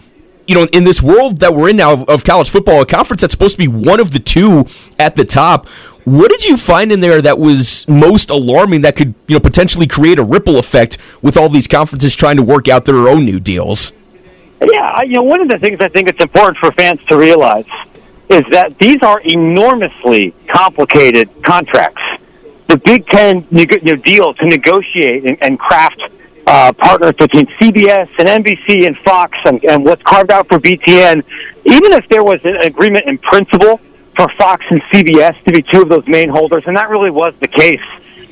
you 0.47 0.55
know, 0.55 0.69
in 0.73 0.85
this 0.85 1.03
world 1.03 1.41
that 1.41 1.53
we're 1.53 1.71
in 1.71 1.77
now 1.77 2.05
of 2.05 2.23
college 2.23 2.49
football, 2.49 2.81
a 2.81 2.87
conference 2.87 3.23
that's 3.23 3.33
supposed 3.33 3.57
to 3.57 3.59
be 3.59 3.69
one 3.69 3.99
of 3.99 4.13
the 4.13 4.21
two 4.21 4.67
at 5.01 5.17
the 5.17 5.25
top. 5.25 5.67
What 6.05 6.31
did 6.31 6.45
you 6.45 6.57
find 6.57 6.93
in 6.93 7.01
there 7.01 7.21
that 7.21 7.39
was 7.39 7.87
most 7.89 8.31
alarming 8.31 8.83
that 8.83 8.95
could, 8.95 9.15
you 9.27 9.35
know, 9.35 9.41
potentially 9.41 9.89
create 9.89 10.19
a 10.19 10.25
ripple 10.25 10.59
effect 10.59 10.97
with 11.23 11.37
all 11.37 11.49
these 11.49 11.67
conferences 11.67 12.15
trying 12.15 12.37
to 12.37 12.43
work 12.45 12.69
out 12.69 12.85
their 12.85 13.09
own 13.09 13.27
new 13.27 13.41
deals? 13.41 13.93
Yeah, 14.61 14.93
I- 14.97 15.05
you 15.05 15.15
know, 15.15 15.23
one 15.23 15.41
of 15.41 15.49
the 15.49 15.59
things 15.59 15.79
I 15.81 15.89
think 15.89 16.09
it's 16.09 16.23
important 16.23 16.59
for 16.59 16.73
fans 16.73 17.01
to 17.09 17.17
realize 17.17 17.65
is 18.31 18.43
that 18.51 18.79
these 18.79 18.99
are 19.03 19.21
enormously 19.25 20.35
complicated 20.53 21.29
contracts. 21.43 22.03
The 22.69 22.77
Big 22.79 23.07
Ten 23.09 23.47
neg- 23.51 23.81
you 23.83 23.97
know, 23.97 24.03
deal 24.03 24.35
to 24.35 24.45
negotiate 24.47 25.25
and, 25.25 25.39
and 25.43 25.59
craft 25.59 26.01
uh, 26.47 26.73
partners 26.73 27.13
between 27.19 27.47
CBS 27.61 28.09
and 28.19 28.29
NBC 28.45 28.87
and 28.87 28.97
Fox 28.99 29.37
and, 29.45 29.63
and 29.65 29.85
what's 29.85 30.03
carved 30.03 30.31
out 30.31 30.49
for 30.49 30.59
BTN, 30.59 31.23
even 31.65 31.93
if 31.93 32.07
there 32.11 32.25
was 32.25 32.41
an 32.45 32.57
agreement 32.57 33.07
in 33.07 33.19
principle 33.19 33.81
for 34.17 34.29
Fox 34.39 34.65
and 34.71 34.83
CBS 34.93 35.43
to 35.45 35.53
be 35.53 35.63
two 35.73 35.83
of 35.83 35.89
those 35.89 36.07
main 36.07 36.29
holders, 36.29 36.65
and 36.67 36.77
that 36.77 36.89
really 36.91 37.11
was 37.11 37.33
the 37.41 37.49
case 37.49 37.81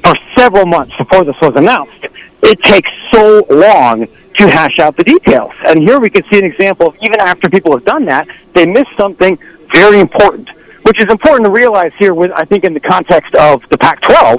for 0.04 0.12
several 0.36 0.66
months 0.66 0.94
before 0.98 1.24
this 1.24 1.36
was 1.40 1.52
announced, 1.56 2.06
it 2.42 2.62
takes 2.62 2.90
so 3.12 3.44
long 3.48 4.06
to 4.36 4.48
hash 4.48 4.78
out 4.80 4.96
the 4.96 5.04
details. 5.04 5.52
And 5.66 5.80
here 5.80 5.98
we 5.98 6.10
can 6.10 6.22
see 6.30 6.38
an 6.38 6.44
example 6.44 6.88
of 6.88 6.96
even 7.02 7.20
after 7.20 7.48
people 7.48 7.72
have 7.72 7.84
done 7.84 8.04
that, 8.06 8.28
they 8.54 8.66
missed 8.66 8.90
something 8.98 9.38
very 9.72 10.00
important, 10.00 10.48
which 10.82 11.00
is 11.00 11.06
important 11.10 11.46
to 11.46 11.52
realize 11.52 11.92
here 11.98 12.14
with, 12.14 12.30
I 12.36 12.44
think, 12.44 12.64
in 12.64 12.74
the 12.74 12.80
context 12.80 13.34
of 13.34 13.62
the 13.70 13.78
Pac-12. 13.78 14.38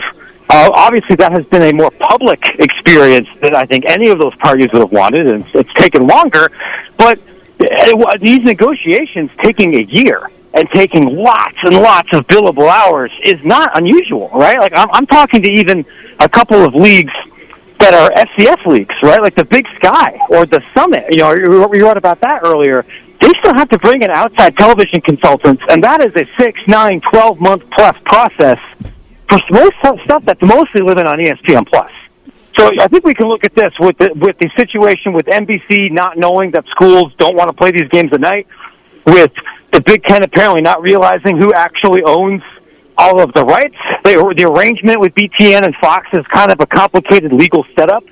Uh, 0.49 0.71
obviously, 0.73 1.15
that 1.17 1.31
has 1.31 1.45
been 1.45 1.63
a 1.63 1.73
more 1.73 1.91
public 1.91 2.41
experience 2.59 3.27
than 3.41 3.55
I 3.55 3.65
think 3.65 3.85
any 3.85 4.09
of 4.09 4.19
those 4.19 4.35
parties 4.35 4.67
would 4.71 4.79
have 4.79 4.91
wanted, 4.91 5.27
and 5.27 5.45
it's, 5.53 5.73
taken 5.73 6.07
longer. 6.07 6.49
But 6.97 7.19
uh, 7.59 8.17
these 8.21 8.39
negotiations 8.39 9.29
taking 9.43 9.75
a 9.75 9.83
year 9.83 10.29
and 10.53 10.69
taking 10.71 11.15
lots 11.15 11.57
and 11.63 11.75
lots 11.75 12.09
of 12.13 12.25
billable 12.27 12.69
hours 12.69 13.11
is 13.23 13.35
not 13.43 13.77
unusual, 13.77 14.29
right? 14.33 14.57
Like 14.59 14.71
I'm, 14.75 14.89
I'm 14.93 15.05
talking 15.05 15.41
to 15.43 15.51
even 15.51 15.85
a 16.19 16.29
couple 16.29 16.63
of 16.63 16.73
leagues 16.73 17.13
that 17.79 17.93
are 17.93 18.09
FCS 18.11 18.65
leagues, 18.65 18.95
right? 19.03 19.21
Like 19.21 19.35
the 19.35 19.45
Big 19.45 19.65
Sky 19.77 20.17
or 20.29 20.45
the 20.45 20.61
Summit. 20.75 21.05
You 21.11 21.23
know, 21.23 21.35
you 21.35 21.83
wrote 21.83 21.97
about 21.97 22.21
that 22.21 22.41
earlier. 22.43 22.85
They 23.21 23.29
still 23.39 23.53
have 23.55 23.69
to 23.69 23.79
bring 23.79 24.03
in 24.03 24.11
outside 24.11 24.57
television 24.57 25.01
consultants, 25.01 25.63
and 25.69 25.83
that 25.83 26.05
is 26.05 26.13
a 26.15 26.25
six, 26.39 26.59
nine, 26.67 27.01
twelve 27.01 27.39
month 27.39 27.63
plus 27.75 27.95
process 28.05 28.59
for 29.29 29.39
most 29.51 29.73
stuff 30.05 30.23
that's 30.25 30.41
mostly 30.41 30.81
living 30.81 31.05
on 31.05 31.17
ESPN 31.17 31.67
Plus. 31.67 31.91
So 32.57 32.71
I 32.79 32.87
think 32.87 33.03
we 33.05 33.13
can 33.13 33.27
look 33.27 33.43
at 33.43 33.53
this 33.55 33.71
with 33.79 33.97
the, 33.99 34.09
with 34.15 34.37
the 34.39 34.49
situation 34.57 35.13
with 35.13 35.25
NBC 35.27 35.91
not 35.91 36.17
knowing 36.17 36.51
that 36.51 36.65
schools 36.71 37.13
don't 37.19 37.35
want 37.35 37.49
to 37.49 37.53
play 37.53 37.71
these 37.71 37.87
games 37.89 38.11
at 38.13 38.19
night, 38.19 38.47
with 39.05 39.31
the 39.71 39.81
Big 39.81 40.03
Ten 40.03 40.23
apparently 40.23 40.61
not 40.61 40.81
realizing 40.81 41.37
who 41.37 41.53
actually 41.53 42.01
owns 42.03 42.41
all 42.97 43.21
of 43.21 43.33
the 43.33 43.43
rights. 43.43 43.75
The, 44.03 44.33
the 44.35 44.45
arrangement 44.45 44.99
with 44.99 45.13
BTN 45.15 45.63
and 45.63 45.75
Fox 45.75 46.07
is 46.13 46.25
kind 46.27 46.51
of 46.51 46.59
a 46.59 46.65
complicated 46.65 47.31
legal 47.31 47.65
setup. 47.75 48.03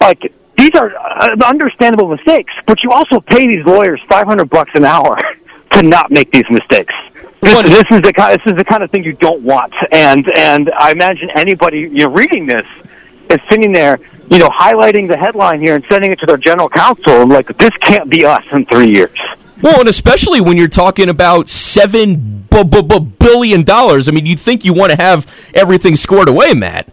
Like 0.00 0.32
these 0.56 0.70
are 0.74 0.94
uh, 0.96 1.36
understandable 1.44 2.08
mistakes, 2.08 2.52
but 2.66 2.82
you 2.82 2.90
also 2.90 3.20
pay 3.20 3.46
these 3.46 3.64
lawyers 3.64 4.00
five 4.08 4.26
hundred 4.26 4.50
bucks 4.50 4.70
an 4.74 4.84
hour 4.84 5.16
to 5.72 5.82
not 5.82 6.10
make 6.10 6.30
these 6.32 6.48
mistakes. 6.50 6.94
This, 7.42 7.62
this 7.62 7.84
is 7.90 8.02
the 8.02 8.12
kind. 8.12 8.38
This 8.38 8.52
is 8.52 8.58
the 8.58 8.64
kind 8.64 8.82
of 8.82 8.90
thing 8.90 9.04
you 9.04 9.12
don't 9.12 9.42
want, 9.42 9.72
and 9.92 10.26
and 10.36 10.70
I 10.78 10.90
imagine 10.90 11.30
anybody 11.34 11.88
you're 11.92 12.10
reading 12.10 12.46
this 12.46 12.66
is 13.30 13.38
sitting 13.50 13.72
there, 13.72 13.98
you 14.30 14.38
know, 14.38 14.48
highlighting 14.48 15.08
the 15.08 15.16
headline 15.16 15.60
here 15.60 15.74
and 15.74 15.84
sending 15.90 16.12
it 16.12 16.18
to 16.20 16.26
their 16.26 16.38
general 16.38 16.68
counsel, 16.68 17.22
and 17.22 17.30
like 17.30 17.46
this 17.58 17.70
can't 17.80 18.10
be 18.10 18.24
us 18.24 18.42
in 18.52 18.64
three 18.66 18.90
years. 18.90 19.18
Well, 19.62 19.80
and 19.80 19.88
especially 19.88 20.40
when 20.40 20.56
you're 20.56 20.68
talking 20.68 21.08
about 21.08 21.48
seven 21.48 22.46
b- 22.50 22.64
b- 22.64 22.82
b- 22.82 23.12
billion 23.18 23.62
dollars. 23.62 24.08
I 24.08 24.12
mean, 24.12 24.26
you 24.26 24.36
think 24.36 24.64
you 24.64 24.72
want 24.74 24.92
to 24.92 24.96
have 24.96 25.26
everything 25.54 25.96
scored 25.96 26.28
away, 26.28 26.52
Matt. 26.54 26.88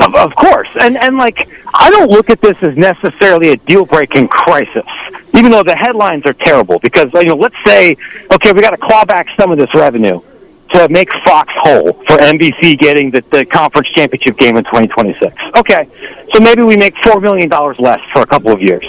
Of, 0.00 0.14
of 0.14 0.34
course, 0.36 0.68
and 0.80 0.96
and 0.96 1.18
like 1.18 1.48
I 1.74 1.90
don't 1.90 2.10
look 2.10 2.30
at 2.30 2.40
this 2.40 2.56
as 2.62 2.76
necessarily 2.76 3.50
a 3.50 3.56
deal 3.56 3.84
breaking 3.84 4.28
crisis, 4.28 4.84
even 5.34 5.50
though 5.50 5.64
the 5.64 5.74
headlines 5.76 6.22
are 6.26 6.32
terrible. 6.32 6.78
Because 6.78 7.06
you 7.14 7.24
know, 7.24 7.34
let's 7.34 7.56
say, 7.66 7.96
okay, 8.32 8.52
we 8.52 8.60
got 8.60 8.70
to 8.70 8.76
claw 8.76 9.04
back 9.04 9.26
some 9.38 9.50
of 9.50 9.58
this 9.58 9.72
revenue 9.74 10.20
to 10.74 10.88
make 10.90 11.08
Fox 11.24 11.52
whole 11.56 11.92
for 11.92 12.16
NBC 12.18 12.78
getting 12.78 13.10
the, 13.10 13.24
the 13.32 13.44
conference 13.46 13.88
championship 13.96 14.38
game 14.38 14.56
in 14.56 14.62
2026. 14.64 15.34
Okay, 15.58 15.88
so 16.32 16.40
maybe 16.40 16.62
we 16.62 16.76
make 16.76 16.94
four 17.02 17.20
million 17.20 17.48
dollars 17.48 17.80
less 17.80 18.00
for 18.12 18.22
a 18.22 18.26
couple 18.26 18.52
of 18.52 18.62
years. 18.62 18.86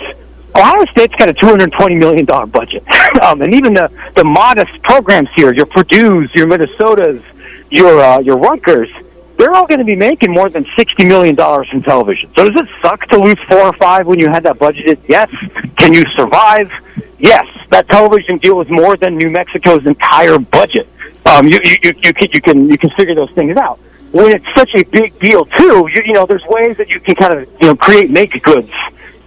Ohio 0.55 0.85
State's 0.91 1.15
got 1.15 1.29
a 1.29 1.33
$220 1.33 1.97
million 1.97 2.25
budget. 2.25 2.83
um, 3.23 3.41
and 3.41 3.53
even 3.53 3.73
the, 3.73 3.89
the 4.15 4.23
modest 4.23 4.71
programs 4.83 5.29
here, 5.35 5.53
your 5.53 5.65
Purdue's, 5.65 6.29
your 6.35 6.47
Minnesota's, 6.47 7.21
your, 7.69 7.99
uh, 7.99 8.19
your 8.19 8.37
Rutgers, 8.37 8.89
they're 9.37 9.53
all 9.53 9.65
going 9.65 9.79
to 9.79 9.85
be 9.85 9.95
making 9.95 10.31
more 10.31 10.49
than 10.49 10.65
$60 10.77 11.07
million 11.07 11.35
from 11.35 11.81
television. 11.83 12.31
So 12.37 12.45
does 12.45 12.61
it 12.61 12.69
suck 12.81 13.01
to 13.09 13.17
lose 13.17 13.37
four 13.49 13.61
or 13.61 13.73
five 13.73 14.05
when 14.05 14.19
you 14.19 14.29
had 14.29 14.43
that 14.43 14.59
budgeted? 14.59 14.99
Yes. 15.07 15.29
Can 15.77 15.93
you 15.93 16.03
survive? 16.15 16.69
Yes. 17.17 17.45
That 17.71 17.87
television 17.87 18.37
deal 18.37 18.61
is 18.61 18.69
more 18.69 18.97
than 18.97 19.17
New 19.17 19.29
Mexico's 19.29 19.85
entire 19.85 20.37
budget. 20.37 20.87
Um, 21.25 21.47
you, 21.47 21.59
you, 21.63 21.75
you, 21.81 21.91
you, 22.03 22.13
can, 22.13 22.27
you, 22.33 22.41
can, 22.41 22.69
you 22.69 22.77
can 22.77 22.89
figure 22.91 23.15
those 23.15 23.31
things 23.31 23.55
out. 23.57 23.79
When 24.11 24.35
it's 24.35 24.45
such 24.55 24.71
a 24.75 24.83
big 24.83 25.17
deal, 25.19 25.45
too, 25.45 25.87
you, 25.93 26.03
you 26.05 26.13
know, 26.13 26.25
there's 26.25 26.43
ways 26.47 26.75
that 26.77 26.89
you 26.89 26.99
can 26.99 27.15
kind 27.15 27.33
of, 27.33 27.47
you 27.61 27.67
know, 27.67 27.75
create 27.75 28.11
make 28.11 28.31
goods 28.43 28.69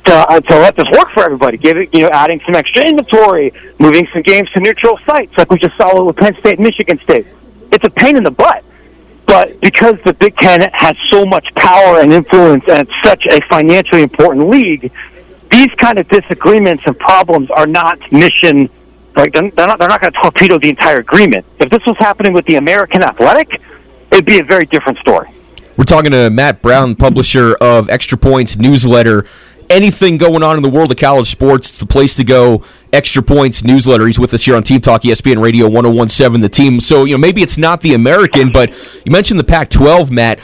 to, 0.05 0.15
uh, 0.15 0.41
to 0.41 0.59
let 0.59 0.77
this 0.77 0.87
work 0.93 1.11
for 1.15 1.25
everybody. 1.25 1.57
Give 1.57 1.77
it, 1.77 1.95
you 1.95 2.03
know, 2.03 2.11
adding 2.13 2.41
some 2.45 2.55
extra 2.55 2.87
inventory, 2.87 3.53
moving 3.79 4.07
some 4.13 4.23
games 4.23 4.49
to 4.51 4.61
neutral 4.61 4.99
sites, 5.07 5.33
like 5.37 5.51
we 5.51 5.59
just 5.59 5.77
saw 5.77 6.03
with 6.03 6.17
Penn 6.17 6.35
State 6.41 6.59
and 6.59 6.65
Michigan 6.65 6.99
State. 7.05 7.27
It's 7.73 7.85
a 7.85 7.91
pain 7.91 8.17
in 8.17 8.25
the 8.25 8.31
butt, 8.31 8.65
but 9.27 9.61
because 9.61 9.95
the 10.05 10.13
Big 10.15 10.37
Ten 10.37 10.61
has 10.73 10.97
so 11.11 11.25
much 11.25 11.47
power 11.57 12.01
and 12.01 12.13
influence, 12.13 12.65
and 12.69 12.87
it's 12.87 12.93
such 13.03 13.25
a 13.27 13.41
financially 13.49 14.03
important 14.03 14.49
league, 14.49 14.93
these 15.51 15.69
kind 15.79 15.99
of 15.99 16.09
disagreements 16.09 16.83
and 16.87 16.99
problems 16.99 17.49
are 17.51 17.67
not 17.67 17.99
mission. 18.13 18.69
Like 19.17 19.33
they're 19.33 19.43
not, 19.43 19.79
they're 19.79 19.89
not 19.89 20.01
going 20.01 20.13
to 20.13 20.21
torpedo 20.21 20.59
the 20.59 20.69
entire 20.69 20.99
agreement. 20.99 21.47
If 21.61 21.71
this 21.71 21.81
was 21.87 21.97
happening 21.99 22.33
with 22.33 22.45
the 22.47 22.57
American 22.57 23.03
Athletic, 23.03 23.49
it'd 24.11 24.25
be 24.25 24.41
a 24.41 24.45
very 24.45 24.65
different 24.67 24.99
story. 24.99 25.31
We're 25.77 25.85
talking 25.85 26.13
to 26.13 26.31
Matt 26.31 26.63
Brown, 26.63 26.95
publisher 26.95 27.57
of 27.61 27.91
Extra 27.91 28.17
Points 28.17 28.57
newsletter 28.57 29.27
anything 29.71 30.19
going 30.19 30.43
on 30.43 30.57
in 30.57 30.63
the 30.63 30.71
world 30.71 30.91
of 30.91 30.97
college 30.97 31.31
sports, 31.31 31.71
it's 31.71 31.79
the 31.79 31.87
place 31.87 32.15
to 32.17 32.25
go. 32.25 32.63
Extra 32.93 33.23
Points 33.23 33.65
newsletter. 33.65 34.07
He's 34.07 34.19
with 34.19 34.33
us 34.35 34.45
here 34.45 34.55
on 34.55 34.63
Team 34.63 34.81
Talk 34.81 35.03
ESPN 35.03 35.43
Radio 35.43 35.69
1017, 35.69 36.41
the 36.41 36.49
team. 36.49 36.81
So, 36.81 37.05
you 37.05 37.13
know, 37.13 37.19
maybe 37.19 37.43
it's 37.43 37.59
not 37.59 37.81
the 37.81 37.95
American, 37.95 38.53
but 38.53 38.71
you 39.05 39.11
mentioned 39.11 39.41
the 39.41 39.45
Pac 39.45 39.71
12, 39.71 40.11
Matt. 40.11 40.39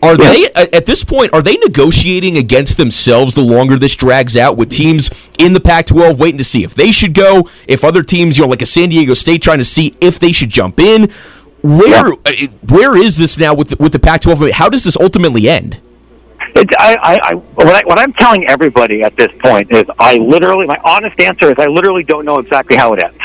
Are 0.00 0.16
they, 0.16 0.46
at 0.54 0.86
this 0.86 1.02
point, 1.02 1.32
are 1.32 1.42
they 1.42 1.56
negotiating 1.56 2.38
against 2.38 2.76
themselves 2.76 3.34
the 3.34 3.40
longer 3.40 3.76
this 3.76 3.96
drags 3.96 4.36
out 4.36 4.56
with 4.56 4.70
teams 4.70 5.10
in 5.38 5.54
the 5.54 5.60
Pac 5.60 5.86
12 5.86 6.20
waiting 6.20 6.38
to 6.38 6.44
see 6.44 6.62
if 6.62 6.72
they 6.72 6.92
should 6.92 7.14
go, 7.14 7.50
if 7.66 7.82
other 7.82 8.04
teams, 8.04 8.38
you 8.38 8.44
know, 8.44 8.48
like 8.48 8.62
a 8.62 8.66
San 8.66 8.90
Diego 8.90 9.14
State 9.14 9.42
trying 9.42 9.58
to 9.58 9.64
see 9.64 9.96
if 10.00 10.20
they 10.20 10.30
should 10.30 10.50
jump 10.50 10.78
in? 10.78 11.10
Where, 11.62 12.10
yeah. 12.10 12.12
Uh, 12.24 12.46
where 12.68 12.96
is 12.96 13.16
this 13.16 13.38
now 13.38 13.54
with 13.54 13.70
the, 13.70 13.76
with 13.76 13.90
the 13.90 13.98
Pac 13.98 14.20
12? 14.20 14.50
How 14.52 14.68
does 14.68 14.84
this 14.84 14.96
ultimately 14.96 15.48
end? 15.48 15.80
It, 16.54 16.68
I, 16.78 16.96
I, 16.96 17.18
I, 17.22 17.34
what, 17.34 17.66
I, 17.66 17.86
what 17.86 17.98
I'm 17.98 18.12
telling 18.14 18.46
everybody 18.48 19.02
at 19.02 19.16
this 19.16 19.30
point 19.42 19.70
is 19.70 19.84
I 19.98 20.16
literally, 20.16 20.66
my 20.66 20.78
honest 20.84 21.20
answer 21.20 21.48
is 21.48 21.54
I 21.58 21.66
literally 21.66 22.04
don't 22.04 22.24
know 22.24 22.38
exactly 22.38 22.76
how 22.76 22.94
it 22.94 23.02
ends. 23.02 23.18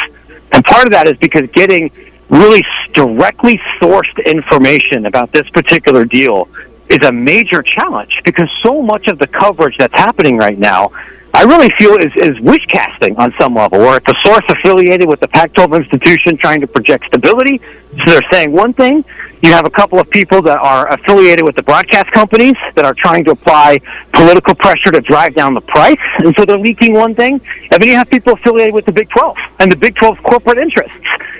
And 0.51 0.63
part 0.65 0.85
of 0.85 0.91
that 0.91 1.07
is 1.07 1.17
because 1.17 1.49
getting 1.53 1.91
really 2.29 2.63
directly 2.93 3.59
sourced 3.81 4.25
information 4.25 5.05
about 5.05 5.31
this 5.31 5.47
particular 5.49 6.05
deal 6.05 6.47
is 6.89 7.05
a 7.05 7.11
major 7.11 7.61
challenge 7.61 8.13
because 8.23 8.49
so 8.61 8.81
much 8.81 9.07
of 9.07 9.17
the 9.19 9.27
coverage 9.27 9.75
that's 9.77 9.93
happening 9.93 10.37
right 10.37 10.57
now 10.57 10.91
I 11.33 11.43
really 11.43 11.69
feel 11.79 11.95
is, 11.95 12.11
is 12.15 12.39
wish 12.41 12.63
casting 12.67 13.17
on 13.17 13.33
some 13.39 13.55
level, 13.55 13.79
where 13.79 13.97
it's 13.97 14.07
a 14.07 14.15
source 14.23 14.43
affiliated 14.49 15.07
with 15.07 15.19
the 15.19 15.27
Pac-12 15.29 15.83
institution 15.83 16.37
trying 16.37 16.61
to 16.61 16.67
project 16.67 17.05
stability. 17.07 17.59
So 17.91 18.11
they're 18.11 18.29
saying 18.31 18.51
one 18.51 18.73
thing. 18.73 19.03
You 19.43 19.51
have 19.51 19.65
a 19.65 19.69
couple 19.69 19.99
of 19.99 20.09
people 20.09 20.41
that 20.43 20.57
are 20.57 20.87
affiliated 20.87 21.43
with 21.43 21.57
the 21.57 21.63
broadcast 21.63 22.09
companies 22.11 22.53
that 22.75 22.85
are 22.85 22.93
trying 22.93 23.25
to 23.25 23.31
apply 23.31 23.77
political 24.13 24.55
pressure 24.55 24.89
to 24.91 25.01
drive 25.01 25.35
down 25.35 25.53
the 25.53 25.59
price, 25.59 25.97
and 26.19 26.33
so 26.39 26.45
they're 26.45 26.57
leaking 26.57 26.93
one 26.93 27.13
thing. 27.13 27.41
And 27.69 27.81
then 27.81 27.89
you 27.89 27.97
have 27.97 28.09
people 28.09 28.33
affiliated 28.33 28.73
with 28.73 28.85
the 28.85 28.93
Big 28.93 29.09
12 29.09 29.35
and 29.59 29.69
the 29.69 29.75
Big 29.75 29.95
12's 29.95 30.21
corporate 30.21 30.59
interests 30.59 30.95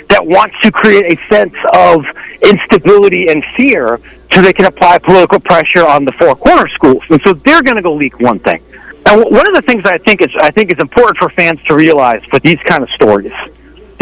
that 0.10 0.19
want 0.22 0.51
to 0.63 0.72
create 0.72 1.13
a 1.13 1.33
sense 1.33 1.55
of 1.74 2.03
instability 2.41 3.29
and 3.29 3.41
fear 3.55 4.01
so 4.33 4.41
they 4.41 4.51
can 4.51 4.65
apply 4.65 4.98
political 4.98 5.39
pressure 5.39 5.88
on 5.88 6.03
the 6.03 6.12
four 6.19 6.36
corner 6.36 6.67
schools. 6.75 7.03
And 7.10 7.22
so 7.25 7.31
they're 7.31 7.63
going 7.63 7.77
to 7.77 7.81
go 7.81 7.93
leak 7.93 8.19
one 8.19 8.39
thing. 8.39 8.62
And 9.05 9.24
one 9.31 9.48
of 9.48 9.55
the 9.55 9.63
things 9.65 9.83
I 9.86 9.98
think 10.00 10.22
is 10.22 10.27
I 10.41 10.51
think 10.51 10.74
is 10.74 10.79
important 10.79 11.19
for 11.19 11.29
fans 11.29 11.60
to 11.69 11.75
realize 11.75 12.22
for 12.29 12.39
these 12.39 12.60
kind 12.65 12.83
of 12.83 12.89
stories 12.89 13.31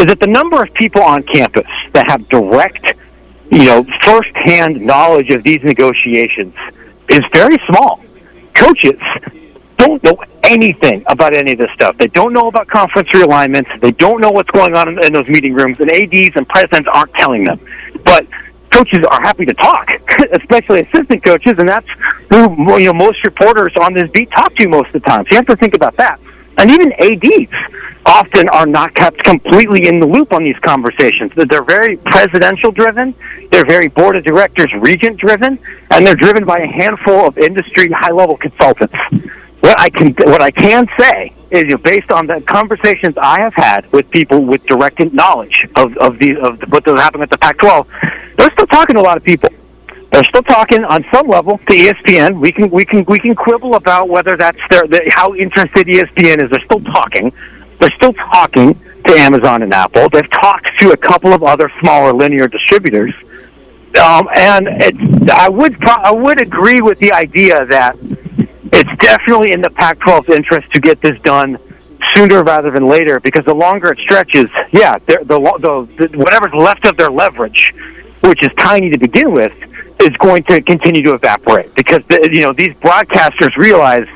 is 0.00 0.06
that 0.06 0.18
the 0.18 0.26
number 0.26 0.60
of 0.60 0.74
people 0.74 1.02
on 1.02 1.22
campus 1.22 1.70
that 1.92 2.10
have 2.10 2.28
direct, 2.28 2.94
you 3.52 3.66
know, 3.66 3.84
firsthand 4.02 4.80
knowledge 4.80 5.28
of 5.30 5.44
these 5.44 5.60
negotiations 5.62 6.54
is 7.10 7.20
very 7.34 7.58
small. 7.68 8.02
Coaches 8.54 8.98
don't 9.76 10.02
know 10.02 10.16
anything 10.44 11.04
about 11.08 11.36
any 11.36 11.52
of 11.52 11.58
this 11.58 11.70
stuff. 11.74 11.96
They 11.98 12.06
don't 12.06 12.32
know 12.32 12.48
about 12.48 12.66
conference 12.68 13.10
realignments. 13.10 13.68
They 13.82 13.92
don't 13.92 14.22
know 14.22 14.30
what's 14.30 14.50
going 14.50 14.74
on 14.74 14.88
in, 14.88 15.04
in 15.04 15.12
those 15.12 15.28
meeting 15.28 15.52
rooms, 15.52 15.76
and 15.80 15.90
ads 15.92 16.34
and 16.34 16.48
presidents 16.48 16.88
aren't 16.92 17.12
telling 17.14 17.44
them. 17.44 17.60
But 18.04 18.26
coaches 18.70 19.04
are 19.10 19.20
happy 19.20 19.44
to 19.44 19.54
talk, 19.54 19.86
especially 20.32 20.80
assistant 20.80 21.22
coaches, 21.22 21.52
and 21.58 21.68
that's 21.68 21.86
who 22.30 22.78
you 22.78 22.86
know 22.86 22.94
most 22.94 23.22
reporters 23.22 23.72
on 23.78 23.92
this 23.92 24.08
beat 24.12 24.30
talk 24.30 24.54
to 24.56 24.68
most 24.68 24.86
of 24.94 25.02
the 25.02 25.08
time. 25.08 25.24
So 25.24 25.28
you 25.32 25.36
have 25.36 25.46
to 25.46 25.56
think 25.56 25.74
about 25.74 25.96
that. 25.98 26.18
And 26.56 26.70
even 26.70 26.90
ads 26.92 27.48
often 28.06 28.48
are 28.48 28.66
not 28.66 28.94
kept 28.94 29.22
completely 29.22 29.86
in 29.86 30.00
the 30.00 30.06
loop 30.06 30.32
on 30.32 30.44
these 30.44 30.58
conversations. 30.62 31.32
They're 31.36 31.64
very 31.64 31.96
presidential 31.96 32.72
driven, 32.72 33.14
they're 33.50 33.66
very 33.66 33.88
board 33.88 34.16
of 34.16 34.24
directors 34.24 34.72
regent 34.80 35.18
driven, 35.18 35.58
and 35.90 36.06
they're 36.06 36.16
driven 36.16 36.44
by 36.44 36.58
a 36.58 36.66
handful 36.66 37.26
of 37.26 37.38
industry 37.38 37.90
high 37.90 38.12
level 38.12 38.36
consultants. 38.36 38.94
What 39.60 39.78
I 39.78 39.90
can 39.90 40.14
what 40.24 40.42
I 40.42 40.50
can 40.50 40.88
say 40.98 41.32
is, 41.52 41.62
you 41.64 41.68
know, 41.70 41.76
based 41.78 42.10
on 42.10 42.26
the 42.26 42.40
conversations 42.40 43.14
I 43.20 43.40
have 43.40 43.54
had 43.54 43.90
with 43.92 44.10
people 44.10 44.44
with 44.44 44.64
direct 44.66 45.00
knowledge 45.12 45.66
of 45.76 45.96
of 45.98 46.18
the 46.18 46.36
of 46.38 46.58
what's 46.70 46.86
happening 47.00 47.22
at 47.22 47.30
the 47.30 47.38
Pac-12, 47.38 47.86
they're 48.36 48.50
still 48.52 48.66
talking 48.66 48.96
to 48.96 49.00
a 49.00 49.04
lot 49.04 49.16
of 49.16 49.22
people. 49.22 49.50
They're 50.12 50.24
still 50.24 50.42
talking 50.42 50.84
on 50.84 51.04
some 51.12 51.26
level 51.28 51.58
to 51.58 51.74
ESPN. 51.74 52.40
We 52.40 52.52
can 52.52 52.70
we 52.70 52.84
can 52.84 53.04
we 53.06 53.18
can 53.18 53.34
quibble 53.34 53.76
about 53.76 54.08
whether 54.08 54.36
that's 54.36 54.58
their 54.68 54.82
the, 54.86 55.00
how 55.14 55.34
interested 55.34 55.86
ESPN 55.86 56.42
is. 56.42 56.50
They're 56.50 56.64
still 56.64 56.82
talking. 56.92 57.32
They're 57.82 57.90
still 57.96 58.12
talking 58.12 58.80
to 59.06 59.14
Amazon 59.14 59.62
and 59.62 59.74
Apple. 59.74 60.08
They've 60.08 60.30
talked 60.30 60.70
to 60.78 60.92
a 60.92 60.96
couple 60.96 61.32
of 61.32 61.42
other 61.42 61.68
smaller 61.80 62.12
linear 62.12 62.46
distributors. 62.46 63.12
Um, 64.00 64.28
and 64.32 65.28
I 65.28 65.48
would 65.48 65.80
pro- 65.80 66.00
I 66.04 66.12
would 66.12 66.40
agree 66.40 66.80
with 66.80 67.00
the 67.00 67.12
idea 67.12 67.66
that 67.66 67.96
it's 68.00 68.90
definitely 69.00 69.52
in 69.52 69.60
the 69.62 69.70
Pac-12's 69.70 70.32
interest 70.32 70.70
to 70.74 70.80
get 70.80 71.00
this 71.00 71.18
done 71.24 71.58
sooner 72.14 72.44
rather 72.44 72.70
than 72.70 72.86
later 72.86 73.18
because 73.18 73.44
the 73.46 73.54
longer 73.54 73.90
it 73.90 73.98
stretches, 73.98 74.46
yeah, 74.72 74.96
the, 75.06 75.18
the, 75.26 75.88
the 75.98 76.18
whatever's 76.18 76.54
left 76.54 76.86
of 76.86 76.96
their 76.96 77.10
leverage, 77.10 77.72
which 78.20 78.42
is 78.44 78.50
tiny 78.58 78.90
to 78.90 78.98
begin 78.98 79.32
with, 79.32 79.52
is 80.00 80.16
going 80.18 80.44
to 80.44 80.62
continue 80.62 81.02
to 81.02 81.14
evaporate 81.14 81.74
because 81.74 82.02
the, 82.08 82.30
you 82.32 82.42
know 82.42 82.52
these 82.52 82.74
broadcasters 82.76 83.56
realize 83.56 84.06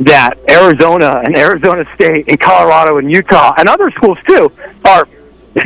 that 0.00 0.34
Arizona 0.50 1.22
and 1.24 1.36
Arizona 1.36 1.84
State 1.94 2.28
and 2.28 2.38
Colorado 2.38 2.98
and 2.98 3.10
Utah 3.10 3.54
and 3.56 3.68
other 3.68 3.90
schools 3.92 4.18
too 4.28 4.50
are 4.84 5.08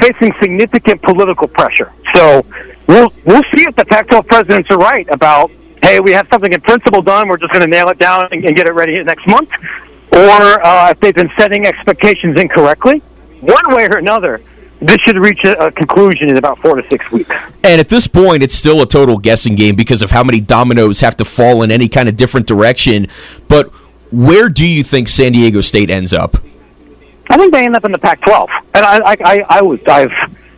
facing 0.00 0.32
significant 0.40 1.02
political 1.02 1.49
pressure. 1.49 1.92
So 2.14 2.44
we'll 2.87 3.12
we'll 3.25 3.42
see 3.54 3.64
if 3.64 3.75
the 3.76 3.84
Pac-12 3.84 4.26
presidents 4.26 4.70
are 4.70 4.78
right 4.78 5.06
about 5.10 5.50
hey, 5.82 6.00
we 6.00 6.12
have 6.12 6.28
something 6.30 6.52
in 6.52 6.60
principle 6.60 7.02
done. 7.02 7.28
We're 7.28 7.38
just 7.38 7.52
going 7.52 7.64
to 7.64 7.70
nail 7.70 7.88
it 7.88 7.99
down 7.99 8.28
and, 8.30 8.44
and, 8.44 8.56
get 8.56 8.66
it 8.66 8.75
ready 8.75 9.02
next 9.02 9.26
month. 9.26 9.50
Or 10.12 10.66
uh, 10.66 10.90
if 10.90 11.00
they've 11.00 11.14
been 11.14 11.30
setting 11.38 11.66
expectations 11.66 12.38
incorrectly, 12.38 12.99
one 13.40 13.75
way 13.75 13.87
or 13.87 13.96
another, 13.96 14.42
this 14.80 14.99
should 15.06 15.16
reach 15.16 15.40
a, 15.44 15.66
a, 15.66 15.72
conclusion 15.72 16.28
in 16.28 16.37
about 16.37 16.58
four 16.58 16.76
to 16.76 16.88
six 16.90 17.10
weeks. 17.10 17.34
And 17.64 17.80
at 17.80 17.88
this 17.88 18.08
point, 18.08 18.42
it's 18.42 18.54
still 18.54 18.82
a 18.82 18.87
total 18.87 19.18
guessing 19.18 19.54
game 19.54 19.76
because 19.76 20.02
of 20.02 20.10
how 20.10 20.25
many 20.25 20.40
dominoes 20.40 21.00
have 21.00 21.16
to 21.16 21.25
fall 21.25 21.62
in 21.62 21.70
any 21.70 21.88
kind 21.88 22.08
of 22.08 22.16
different 22.16 22.46
direction. 22.46 23.06
But 23.46 23.72
where 24.11 24.49
do 24.49 24.67
you 24.67 24.83
think 24.83 25.09
San 25.09 25.33
Diego 25.33 25.61
State 25.61 25.90
ends 25.90 26.12
up? 26.12 26.37
I 27.29 27.37
think 27.37 27.52
they 27.52 27.64
end 27.64 27.76
up 27.76 27.85
in 27.85 27.93
the 27.93 27.99
Pac-12, 27.99 28.49
and 28.75 28.85
I, 28.85 28.99
I, 28.99 29.17
I, 29.25 29.45
I 29.49 29.62
was, 29.62 29.79
I've. 29.87 30.11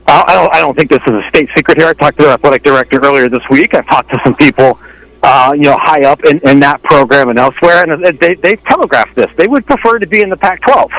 I 0.05 0.35
don't, 0.35 0.55
I 0.55 0.59
don't 0.59 0.77
think 0.77 0.91
this 0.91 1.01
is 1.07 1.13
a 1.13 1.23
state 1.29 1.49
secret 1.57 1.79
here. 1.79 1.87
I 1.87 1.93
talked 1.95 2.19
to 2.19 2.25
the 2.25 2.33
athletic 2.33 2.65
director 2.65 3.01
earlier 3.03 3.29
this 3.29 3.43
week. 3.51 3.73
I've 3.73 3.87
talked 3.87 4.11
to 4.11 4.19
some 4.25 4.35
people 4.35 4.79
uh, 5.23 5.53
you 5.55 5.63
know, 5.63 5.77
high 5.81 6.05
up 6.05 6.25
in, 6.25 6.39
in 6.49 6.61
that 6.61 6.83
program 6.83 7.29
and 7.29 7.39
elsewhere, 7.39 7.85
and 7.89 8.05
they, 8.21 8.35
they 8.35 8.57
telegraphed 8.57 9.15
this. 9.15 9.29
They 9.37 9.47
would 9.47 9.65
prefer 9.67 9.99
to 9.99 10.07
be 10.07 10.21
in 10.21 10.29
the 10.29 10.37
Pac-12. 10.37 10.91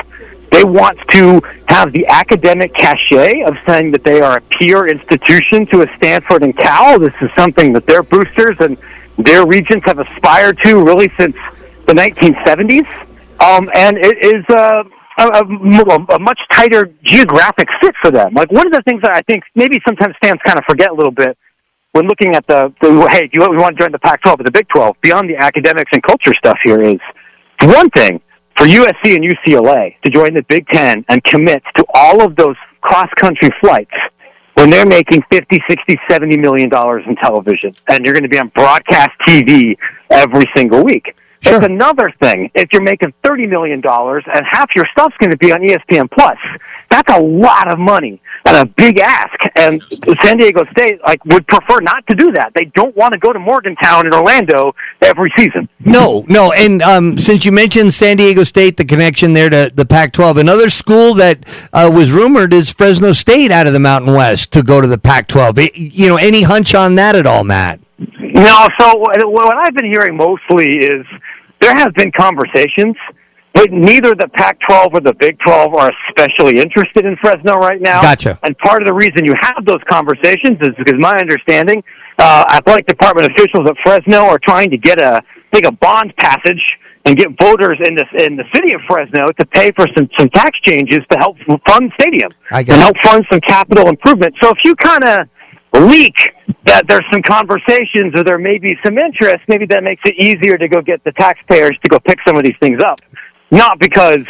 They 0.50 0.64
want 0.64 0.98
to 1.10 1.42
have 1.68 1.92
the 1.92 2.06
academic 2.06 2.72
cachet 2.74 3.42
of 3.42 3.54
saying 3.66 3.90
that 3.92 4.04
they 4.04 4.20
are 4.20 4.38
a 4.38 4.40
peer 4.40 4.86
institution 4.86 5.66
to 5.72 5.82
a 5.82 5.96
Stanford 5.96 6.42
and 6.42 6.56
Cal. 6.56 6.98
This 6.98 7.12
is 7.20 7.30
something 7.36 7.72
that 7.72 7.86
their 7.86 8.02
boosters 8.02 8.56
and 8.60 8.78
their 9.18 9.46
regents 9.46 9.84
have 9.86 9.98
aspired 9.98 10.58
to 10.64 10.82
really 10.82 11.10
since 11.18 11.36
the 11.86 11.94
1970s. 11.94 12.86
Um, 13.40 13.68
and 13.74 13.98
it 13.98 14.24
is 14.24 14.44
uh, 14.50 14.84
a, 15.18 15.24
a, 15.26 16.14
a 16.14 16.18
much 16.18 16.38
tighter 16.50 16.90
geographic 17.04 17.68
fit 17.80 17.94
for 18.00 18.10
them. 18.10 18.34
Like 18.34 18.50
one 18.50 18.66
of 18.66 18.72
the 18.72 18.82
things 18.82 19.02
that 19.02 19.12
I 19.12 19.20
think 19.22 19.44
maybe 19.54 19.78
sometimes 19.86 20.14
fans 20.22 20.40
kind 20.44 20.58
of 20.58 20.64
forget 20.68 20.90
a 20.90 20.94
little 20.94 21.12
bit 21.12 21.36
when 21.92 22.06
looking 22.06 22.34
at 22.34 22.46
the, 22.46 22.72
the 22.80 23.08
hey, 23.10 23.28
do 23.28 23.30
you 23.32 23.40
want 23.40 23.76
to 23.76 23.82
join 23.82 23.92
the 23.92 23.98
Pac-12 24.00 24.40
or 24.40 24.42
the 24.42 24.50
Big 24.50 24.66
12? 24.68 24.96
Beyond 25.00 25.30
the 25.30 25.36
academics 25.36 25.90
and 25.92 26.02
culture 26.02 26.34
stuff 26.34 26.58
here 26.64 26.82
is 26.82 26.98
one 27.62 27.88
thing 27.90 28.20
for 28.56 28.66
USC 28.66 29.14
and 29.14 29.24
UCLA 29.24 29.94
to 30.04 30.10
join 30.10 30.34
the 30.34 30.44
Big 30.48 30.66
Ten 30.68 31.04
and 31.08 31.22
commit 31.24 31.62
to 31.76 31.84
all 31.94 32.22
of 32.24 32.34
those 32.36 32.56
cross-country 32.80 33.50
flights 33.60 33.94
when 34.54 34.70
they're 34.70 34.86
making 34.86 35.22
50, 35.30 35.60
60, 35.68 35.96
70 36.08 36.36
million 36.38 36.68
dollars 36.68 37.04
in 37.06 37.16
television 37.16 37.72
and 37.88 38.04
you're 38.04 38.14
going 38.14 38.24
to 38.24 38.28
be 38.28 38.38
on 38.38 38.48
broadcast 38.48 39.10
TV 39.26 39.76
every 40.10 40.46
single 40.54 40.84
week. 40.84 41.14
Sure. 41.44 41.56
It's 41.56 41.66
another 41.66 42.10
thing 42.22 42.50
if 42.54 42.72
you're 42.72 42.82
making 42.82 43.12
$30 43.22 43.48
million 43.50 43.82
and 43.84 44.46
half 44.48 44.74
your 44.74 44.86
stuff's 44.92 45.14
going 45.18 45.30
to 45.30 45.36
be 45.36 45.52
on 45.52 45.60
ESPN 45.60 46.10
Plus. 46.10 46.38
That's 46.90 47.12
a 47.12 47.20
lot 47.20 47.70
of 47.70 47.78
money 47.78 48.22
and 48.46 48.56
a 48.56 48.64
big 48.64 48.98
ask. 48.98 49.34
And 49.56 49.82
San 50.22 50.38
Diego 50.38 50.64
State 50.70 51.00
like 51.06 51.22
would 51.26 51.46
prefer 51.46 51.80
not 51.80 52.06
to 52.06 52.14
do 52.14 52.32
that. 52.32 52.52
They 52.54 52.66
don't 52.74 52.96
want 52.96 53.12
to 53.12 53.18
go 53.18 53.32
to 53.32 53.38
Morgantown 53.38 54.06
in 54.06 54.14
Orlando 54.14 54.74
every 55.02 55.30
season. 55.36 55.68
No, 55.80 56.24
no. 56.28 56.52
And 56.52 56.80
um, 56.80 57.18
since 57.18 57.44
you 57.44 57.52
mentioned 57.52 57.92
San 57.92 58.16
Diego 58.16 58.42
State, 58.44 58.78
the 58.78 58.84
connection 58.84 59.34
there 59.34 59.50
to 59.50 59.70
the 59.74 59.84
Pac-12, 59.84 60.40
another 60.40 60.70
school 60.70 61.12
that 61.14 61.44
uh, 61.74 61.90
was 61.92 62.10
rumored 62.10 62.54
is 62.54 62.70
Fresno 62.70 63.12
State 63.12 63.50
out 63.50 63.66
of 63.66 63.74
the 63.74 63.80
Mountain 63.80 64.14
West 64.14 64.50
to 64.52 64.62
go 64.62 64.80
to 64.80 64.86
the 64.86 64.98
Pac-12. 64.98 65.70
You 65.74 66.08
know, 66.08 66.16
any 66.16 66.42
hunch 66.42 66.74
on 66.74 66.94
that 66.94 67.16
at 67.16 67.26
all, 67.26 67.44
Matt? 67.44 67.80
No. 67.98 68.68
So 68.80 68.96
what 68.96 69.56
I've 69.56 69.74
been 69.74 69.84
hearing 69.84 70.16
mostly 70.16 70.78
is 70.78 71.06
there 71.64 71.74
have 71.76 71.94
been 71.94 72.12
conversations, 72.12 72.94
but 73.54 73.72
neither 73.72 74.14
the 74.14 74.28
Pac-12 74.34 74.92
or 74.92 75.00
the 75.00 75.14
Big 75.14 75.38
12 75.46 75.74
are 75.74 75.90
especially 76.08 76.60
interested 76.60 77.06
in 77.06 77.16
Fresno 77.22 77.54
right 77.54 77.80
now. 77.80 78.02
Gotcha. 78.02 78.38
And 78.42 78.56
part 78.58 78.82
of 78.82 78.86
the 78.86 78.92
reason 78.92 79.24
you 79.24 79.34
have 79.40 79.64
those 79.64 79.80
conversations 79.88 80.58
is 80.60 80.74
because 80.76 80.98
my 80.98 81.16
understanding, 81.16 81.82
uh, 82.18 82.44
athletic 82.52 82.86
department 82.86 83.30
officials 83.32 83.68
at 83.68 83.76
Fresno 83.82 84.26
are 84.26 84.38
trying 84.44 84.70
to 84.70 84.76
get 84.76 85.00
a 85.00 85.20
take 85.52 85.66
a 85.66 85.72
bond 85.72 86.12
passage 86.16 86.60
and 87.06 87.16
get 87.16 87.28
voters 87.40 87.78
in 87.86 87.94
the 87.94 88.04
in 88.24 88.36
the 88.36 88.44
city 88.54 88.74
of 88.74 88.80
Fresno 88.88 89.30
to 89.38 89.46
pay 89.46 89.70
for 89.76 89.86
some 89.96 90.08
some 90.18 90.28
tax 90.30 90.58
changes 90.64 90.98
to 91.10 91.18
help 91.18 91.36
fund 91.68 91.92
stadium 92.00 92.30
and 92.72 92.80
help 92.80 92.96
fund 93.02 93.24
some 93.30 93.40
capital 93.40 93.88
improvement. 93.88 94.34
So 94.42 94.50
if 94.50 94.58
you 94.64 94.74
kind 94.76 95.04
of 95.04 95.28
leak 95.80 96.16
that 96.64 96.86
there's 96.88 97.04
some 97.12 97.22
conversations 97.22 98.12
or 98.16 98.24
there 98.24 98.38
may 98.38 98.58
be 98.58 98.74
some 98.84 98.98
interest, 98.98 99.40
maybe 99.48 99.66
that 99.66 99.82
makes 99.82 100.02
it 100.04 100.14
easier 100.18 100.56
to 100.56 100.68
go 100.68 100.80
get 100.80 101.02
the 101.04 101.12
taxpayers 101.12 101.76
to 101.82 101.88
go 101.88 101.98
pick 101.98 102.18
some 102.26 102.36
of 102.36 102.44
these 102.44 102.56
things 102.60 102.82
up. 102.82 102.98
Not 103.50 103.78
because 103.78 104.24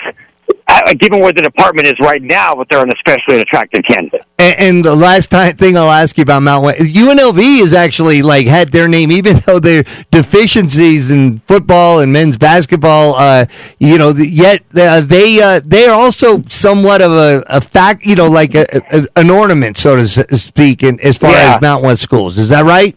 given 0.98 1.20
where 1.20 1.32
the 1.32 1.42
department 1.42 1.86
is 1.86 1.94
right 2.00 2.22
now, 2.22 2.54
but 2.54 2.68
they're 2.68 2.82
an 2.82 2.90
especially 2.94 3.40
attractive 3.40 3.82
candidate. 3.88 4.22
And, 4.38 4.58
and, 4.58 4.84
the 4.84 4.94
last 4.94 5.30
time, 5.30 5.56
thing 5.56 5.76
I'll 5.76 5.90
ask 5.90 6.16
you 6.18 6.22
about 6.22 6.42
Mount 6.42 6.64
West, 6.64 6.80
UNLV 6.80 7.60
is 7.60 7.72
actually 7.72 8.22
like 8.22 8.46
had 8.46 8.68
their 8.70 8.88
name, 8.88 9.10
even 9.12 9.36
though 9.46 9.58
their 9.58 9.84
deficiencies 10.10 11.10
in 11.10 11.38
football 11.40 12.00
and 12.00 12.12
men's 12.12 12.36
basketball, 12.36 13.14
uh, 13.14 13.46
you 13.78 13.98
know, 13.98 14.10
yet 14.10 14.62
uh, 14.74 15.00
they 15.00 15.40
uh, 15.40 15.60
they 15.64 15.86
are 15.86 15.94
also 15.94 16.42
somewhat 16.48 17.00
of 17.00 17.12
a, 17.12 17.44
a 17.48 17.60
fact, 17.60 18.04
you 18.04 18.16
know, 18.16 18.28
like 18.28 18.54
a, 18.54 18.66
a, 18.90 19.04
an 19.16 19.30
ornament, 19.30 19.76
so 19.76 19.96
to 19.96 20.06
speak, 20.06 20.82
in, 20.82 21.00
as 21.00 21.16
far 21.16 21.32
yeah. 21.32 21.54
as 21.54 21.62
Mount 21.62 21.82
West 21.82 22.02
schools. 22.02 22.38
Is 22.38 22.50
that 22.50 22.64
right? 22.64 22.96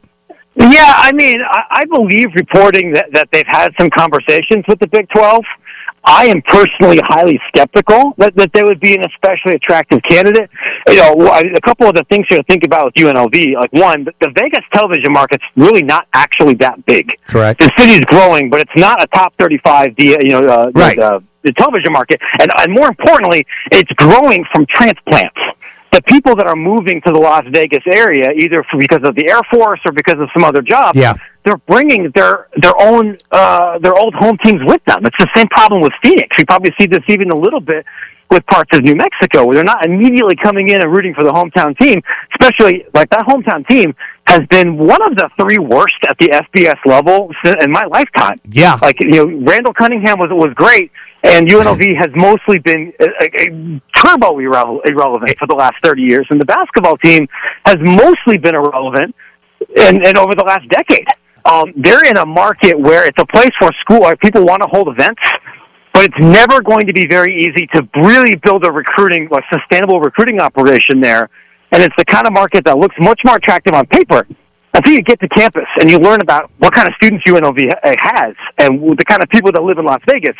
Yeah, 0.56 0.94
I 0.96 1.12
mean, 1.12 1.36
I, 1.48 1.62
I 1.70 1.86
believe 1.86 2.34
reporting 2.34 2.92
that, 2.94 3.10
that 3.14 3.30
they've 3.32 3.46
had 3.48 3.70
some 3.80 3.92
conversations 3.92 4.66
with 4.68 4.80
the 4.80 4.88
Big 4.88 5.08
12. 5.10 5.44
I 6.08 6.28
am 6.28 6.42
personally 6.42 7.02
highly 7.04 7.38
skeptical 7.50 8.14
that, 8.18 8.34
that 8.38 8.54
they 8.54 8.64
would 8.64 8.80
be 8.80 8.96
an 8.96 9.04
especially 9.12 9.56
attractive 9.56 10.00
candidate. 10.10 10.50
You 10.88 10.96
know, 10.96 11.14
a 11.36 11.62
couple 11.62 11.88
of 11.88 11.96
the 11.96 12.06
things 12.10 12.26
here 12.30 12.40
to 12.40 12.44
think 12.46 12.64
about 12.64 12.86
with 12.86 12.94
UNLV, 12.94 13.56
like 13.56 13.74
one, 13.74 14.06
the 14.06 14.32
Vegas 14.40 14.64
television 14.74 15.12
market's 15.12 15.44
really 15.58 15.84
not 15.84 16.08
actually 16.14 16.54
that 16.56 16.86
big. 16.86 17.12
Correct. 17.28 17.60
The 17.60 17.72
city's 17.78 18.06
growing, 18.06 18.50
but 18.50 18.62
it's 18.62 18.72
not 18.78 19.04
a 19.04 19.08
top 19.08 19.34
35, 19.38 19.96
you 19.98 20.18
know, 20.30 20.40
uh, 20.40 20.72
right. 20.74 20.96
the, 20.96 21.22
the 21.44 21.52
television 21.54 21.92
market. 21.92 22.22
And, 22.40 22.50
and 22.58 22.74
more 22.74 22.88
importantly, 22.88 23.46
it's 23.74 23.92
growing 23.98 24.46
from 24.54 24.66
transplants 24.74 25.36
the 25.92 26.02
people 26.04 26.36
that 26.36 26.48
are 26.48 26.56
moving 26.56 27.02
to 27.02 27.12
the 27.12 27.20
Las 27.20 27.44
Vegas 27.52 27.84
area, 27.88 28.32
either 28.32 28.64
because 28.78 29.02
of 29.04 29.16
the 29.16 29.30
Air 29.30 29.42
Force 29.52 29.80
or 29.86 29.92
because 29.92 30.20
of 30.20 30.30
some 30.34 30.44
other 30.44 30.62
job, 30.62 30.96
yeah. 30.96 31.16
They're 31.48 31.58
bringing 31.58 32.12
their 32.12 32.48
their 32.58 32.74
own 32.78 33.18
uh, 33.32 33.80
their 33.80 33.96
old 33.96 34.14
home 34.16 34.38
teams 34.44 34.60
with 34.66 34.84
them. 34.86 35.06
It's 35.06 35.18
the 35.18 35.30
same 35.34 35.48
problem 35.48 35.82
with 35.82 35.94
Phoenix. 36.04 36.38
We 36.38 36.44
probably 36.44 36.74
see 36.80 36.88
this 36.88 37.04
even 37.08 37.32
a 37.32 37.36
little 37.36 37.62
bit 37.62 37.86
with 38.30 38.46
parts 38.48 38.78
of 38.78 38.84
New 38.84 38.96
Mexico, 38.96 39.46
where 39.46 39.56
they're 39.56 39.64
not 39.64 39.86
immediately 39.86 40.36
coming 40.36 40.68
in 40.68 40.82
and 40.82 40.92
rooting 40.92 41.14
for 41.14 41.24
the 41.24 41.32
hometown 41.32 41.78
team. 41.80 42.02
Especially 42.38 42.86
like 42.94 43.10
that 43.12 43.26
hometown 43.26 43.66
team 43.70 43.96
has 44.26 44.42
been 44.50 44.78
one 44.78 45.02
of 45.10 45.16
the 45.16 45.30
three 45.40 45.58
worst 45.58 45.96
at 46.10 46.18
the 46.20 46.28
FBS 46.28 46.80
level 46.86 47.32
in 47.62 47.72
my 47.72 47.86
lifetime. 47.86 48.42
Yeah, 48.50 48.78
like 48.82 49.00
you 49.00 49.24
know, 49.24 49.26
Randall 49.26 49.74
Cunningham 49.74 50.20
was 50.20 50.30
was 50.32 50.54
great 50.56 50.92
and 51.24 51.48
UNLV 51.48 51.98
has 51.98 52.10
mostly 52.16 52.60
been 52.60 52.94
a, 53.00 53.06
a 53.06 53.82
turbo 53.96 54.38
irre- 54.38 54.82
irrelevant 54.86 55.36
for 55.40 55.48
the 55.48 55.56
last 55.56 55.76
30 55.84 56.02
years, 56.02 56.28
and 56.30 56.40
the 56.40 56.46
basketball 56.46 56.96
team 56.98 57.28
has 57.66 57.78
mostly 57.80 58.38
been 58.38 58.56
irrelevant 58.56 59.16
and, 59.76 60.06
and 60.06 60.18
over 60.18 60.36
the 60.36 60.44
last 60.44 60.68
decade. 60.70 61.08
Um, 61.48 61.72
they're 61.78 62.06
in 62.06 62.18
a 62.18 62.26
market 62.26 62.78
where 62.78 63.08
it's 63.08 63.18
a 63.22 63.26
place 63.26 63.52
for 63.58 63.70
school 63.80 64.02
where 64.02 64.18
people 64.18 64.44
want 64.44 64.62
to 64.62 64.68
hold 64.70 64.90
events, 64.90 65.22
but 65.94 66.04
it's 66.04 66.20
never 66.20 66.62
going 66.62 66.86
to 66.88 66.94
be 66.94 67.08
very 67.08 67.38
easy 67.38 67.66
to 67.74 67.88
really 68.04 68.36
build 68.44 68.66
a 68.66 68.72
recruiting, 68.72 69.30
a 69.32 69.40
sustainable 69.54 70.02
recruiting 70.02 70.42
operation 70.42 71.00
there. 71.00 71.30
And 71.72 71.82
it's 71.82 71.96
the 71.98 72.04
kind 72.04 72.28
of 72.28 72.34
market 72.34 72.66
that 72.66 72.78
looks 72.78 72.96
much 73.00 73.22
more 73.26 73.38
attractive 73.38 73.74
on 73.74 73.88
paper 73.88 74.28
until 74.74 74.94
you 74.94 75.02
get 75.02 75.22
to 75.22 75.30
campus 75.30 75.68
and 75.80 75.90
you 75.90 76.00
learn 76.00 76.20
about 76.22 76.52
what 76.60 76.74
kind 76.74 76.88
of 76.88 76.94
students 76.96 77.24
UNLV 77.26 77.60
has 77.82 78.36
and 78.58 78.82
the 78.82 79.06
kind 79.06 79.24
of 79.24 79.30
people 79.30 79.52
that 79.54 79.64
live 79.64 79.78
in 79.78 79.86
Las 79.86 80.02
Vegas. 80.10 80.36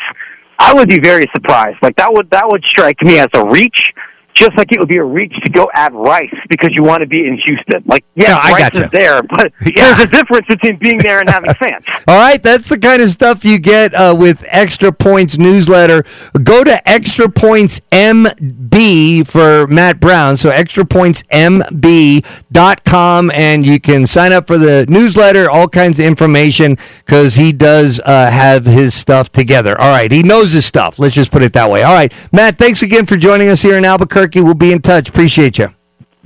I 0.58 0.74
would 0.74 0.88
be 0.88 0.98
very 1.00 1.26
surprised. 1.34 1.78
Like 1.80 1.96
that 1.96 2.12
would 2.12 2.28
that 2.30 2.44
would 2.46 2.64
strike 2.64 3.00
me 3.02 3.18
as 3.18 3.28
a 3.34 3.48
reach 3.48 3.92
just 4.38 4.56
like 4.56 4.70
it 4.72 4.78
would 4.78 4.88
be 4.88 4.98
a 4.98 5.04
reach 5.04 5.34
to 5.44 5.50
go 5.50 5.68
add 5.74 5.92
Rice 5.94 6.32
because 6.48 6.70
you 6.72 6.84
want 6.84 7.02
to 7.02 7.08
be 7.08 7.26
in 7.26 7.38
Houston. 7.44 7.82
Like, 7.86 8.04
yeah, 8.14 8.30
no, 8.30 8.36
Rice 8.36 8.58
gotcha. 8.58 8.84
is 8.84 8.90
there, 8.90 9.20
but 9.22 9.52
yeah. 9.66 9.94
there's 9.94 10.00
a 10.00 10.06
difference 10.06 10.46
between 10.46 10.78
being 10.78 10.98
there 10.98 11.18
and 11.18 11.28
having 11.28 11.52
fans. 11.60 11.84
All 12.06 12.16
right, 12.16 12.40
that's 12.42 12.68
the 12.68 12.78
kind 12.78 13.02
of 13.02 13.10
stuff 13.10 13.44
you 13.44 13.58
get 13.58 13.92
uh, 13.94 14.14
with 14.16 14.44
Extra 14.46 14.92
Points 14.92 15.38
newsletter. 15.38 16.04
Go 16.42 16.62
to 16.62 16.88
Extra 16.88 17.28
Points 17.28 17.80
MB 17.90 19.26
for 19.26 19.66
Matt 19.66 19.98
Brown. 20.00 20.36
So 20.36 20.50
extrapointsmb.com 20.50 23.30
and 23.32 23.66
you 23.66 23.80
can 23.80 24.06
sign 24.06 24.32
up 24.32 24.46
for 24.46 24.58
the 24.58 24.86
newsletter, 24.88 25.50
all 25.50 25.66
kinds 25.68 25.98
of 25.98 26.06
information 26.06 26.78
because 26.98 27.34
he 27.34 27.50
does 27.52 27.98
uh, 28.04 28.30
have 28.30 28.66
his 28.66 28.94
stuff 28.94 29.32
together. 29.32 29.76
All 29.80 29.90
right, 29.90 30.12
he 30.12 30.22
knows 30.22 30.52
his 30.52 30.64
stuff. 30.64 31.00
Let's 31.00 31.16
just 31.16 31.32
put 31.32 31.42
it 31.42 31.54
that 31.54 31.68
way. 31.70 31.82
All 31.82 31.94
right, 31.94 32.12
Matt, 32.32 32.58
thanks 32.58 32.82
again 32.82 33.06
for 33.06 33.16
joining 33.16 33.48
us 33.48 33.62
here 33.62 33.76
in 33.76 33.84
Albuquerque. 33.84 34.27
We'll 34.36 34.54
be 34.54 34.72
in 34.72 34.82
touch. 34.82 35.08
Appreciate 35.08 35.58
you. 35.58 35.70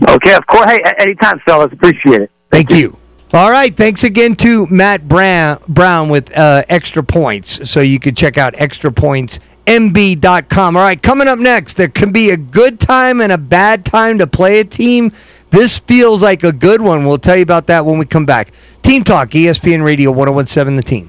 Okay, 0.08 0.34
of 0.34 0.46
course. 0.46 0.70
Hey, 0.70 0.80
anytime, 0.98 1.38
fellas. 1.46 1.72
Appreciate 1.72 2.22
it. 2.22 2.30
Thank, 2.50 2.68
Thank 2.68 2.70
you. 2.70 2.76
you. 2.78 2.96
All 3.34 3.50
right. 3.50 3.74
Thanks 3.74 4.04
again 4.04 4.36
to 4.36 4.66
Matt 4.66 5.08
Brown, 5.08 5.58
Brown 5.68 6.10
with 6.10 6.36
uh, 6.36 6.64
Extra 6.68 7.02
Points. 7.02 7.70
So 7.70 7.80
you 7.80 7.98
can 7.98 8.14
check 8.14 8.36
out 8.36 8.52
extrapointsmb.com. 8.54 10.76
All 10.76 10.82
right. 10.82 11.02
Coming 11.02 11.28
up 11.28 11.38
next, 11.38 11.76
there 11.78 11.88
can 11.88 12.12
be 12.12 12.28
a 12.30 12.36
good 12.36 12.78
time 12.78 13.20
and 13.20 13.32
a 13.32 13.38
bad 13.38 13.84
time 13.86 14.18
to 14.18 14.26
play 14.26 14.60
a 14.60 14.64
team. 14.64 15.12
This 15.50 15.78
feels 15.78 16.22
like 16.22 16.44
a 16.44 16.52
good 16.52 16.82
one. 16.82 17.06
We'll 17.06 17.16
tell 17.18 17.36
you 17.36 17.42
about 17.42 17.66
that 17.68 17.86
when 17.86 17.98
we 17.98 18.04
come 18.06 18.26
back. 18.26 18.52
Team 18.82 19.02
Talk, 19.04 19.30
ESPN 19.30 19.82
Radio 19.84 20.10
1017 20.10 20.76
The 20.76 20.82
Team. 20.82 21.00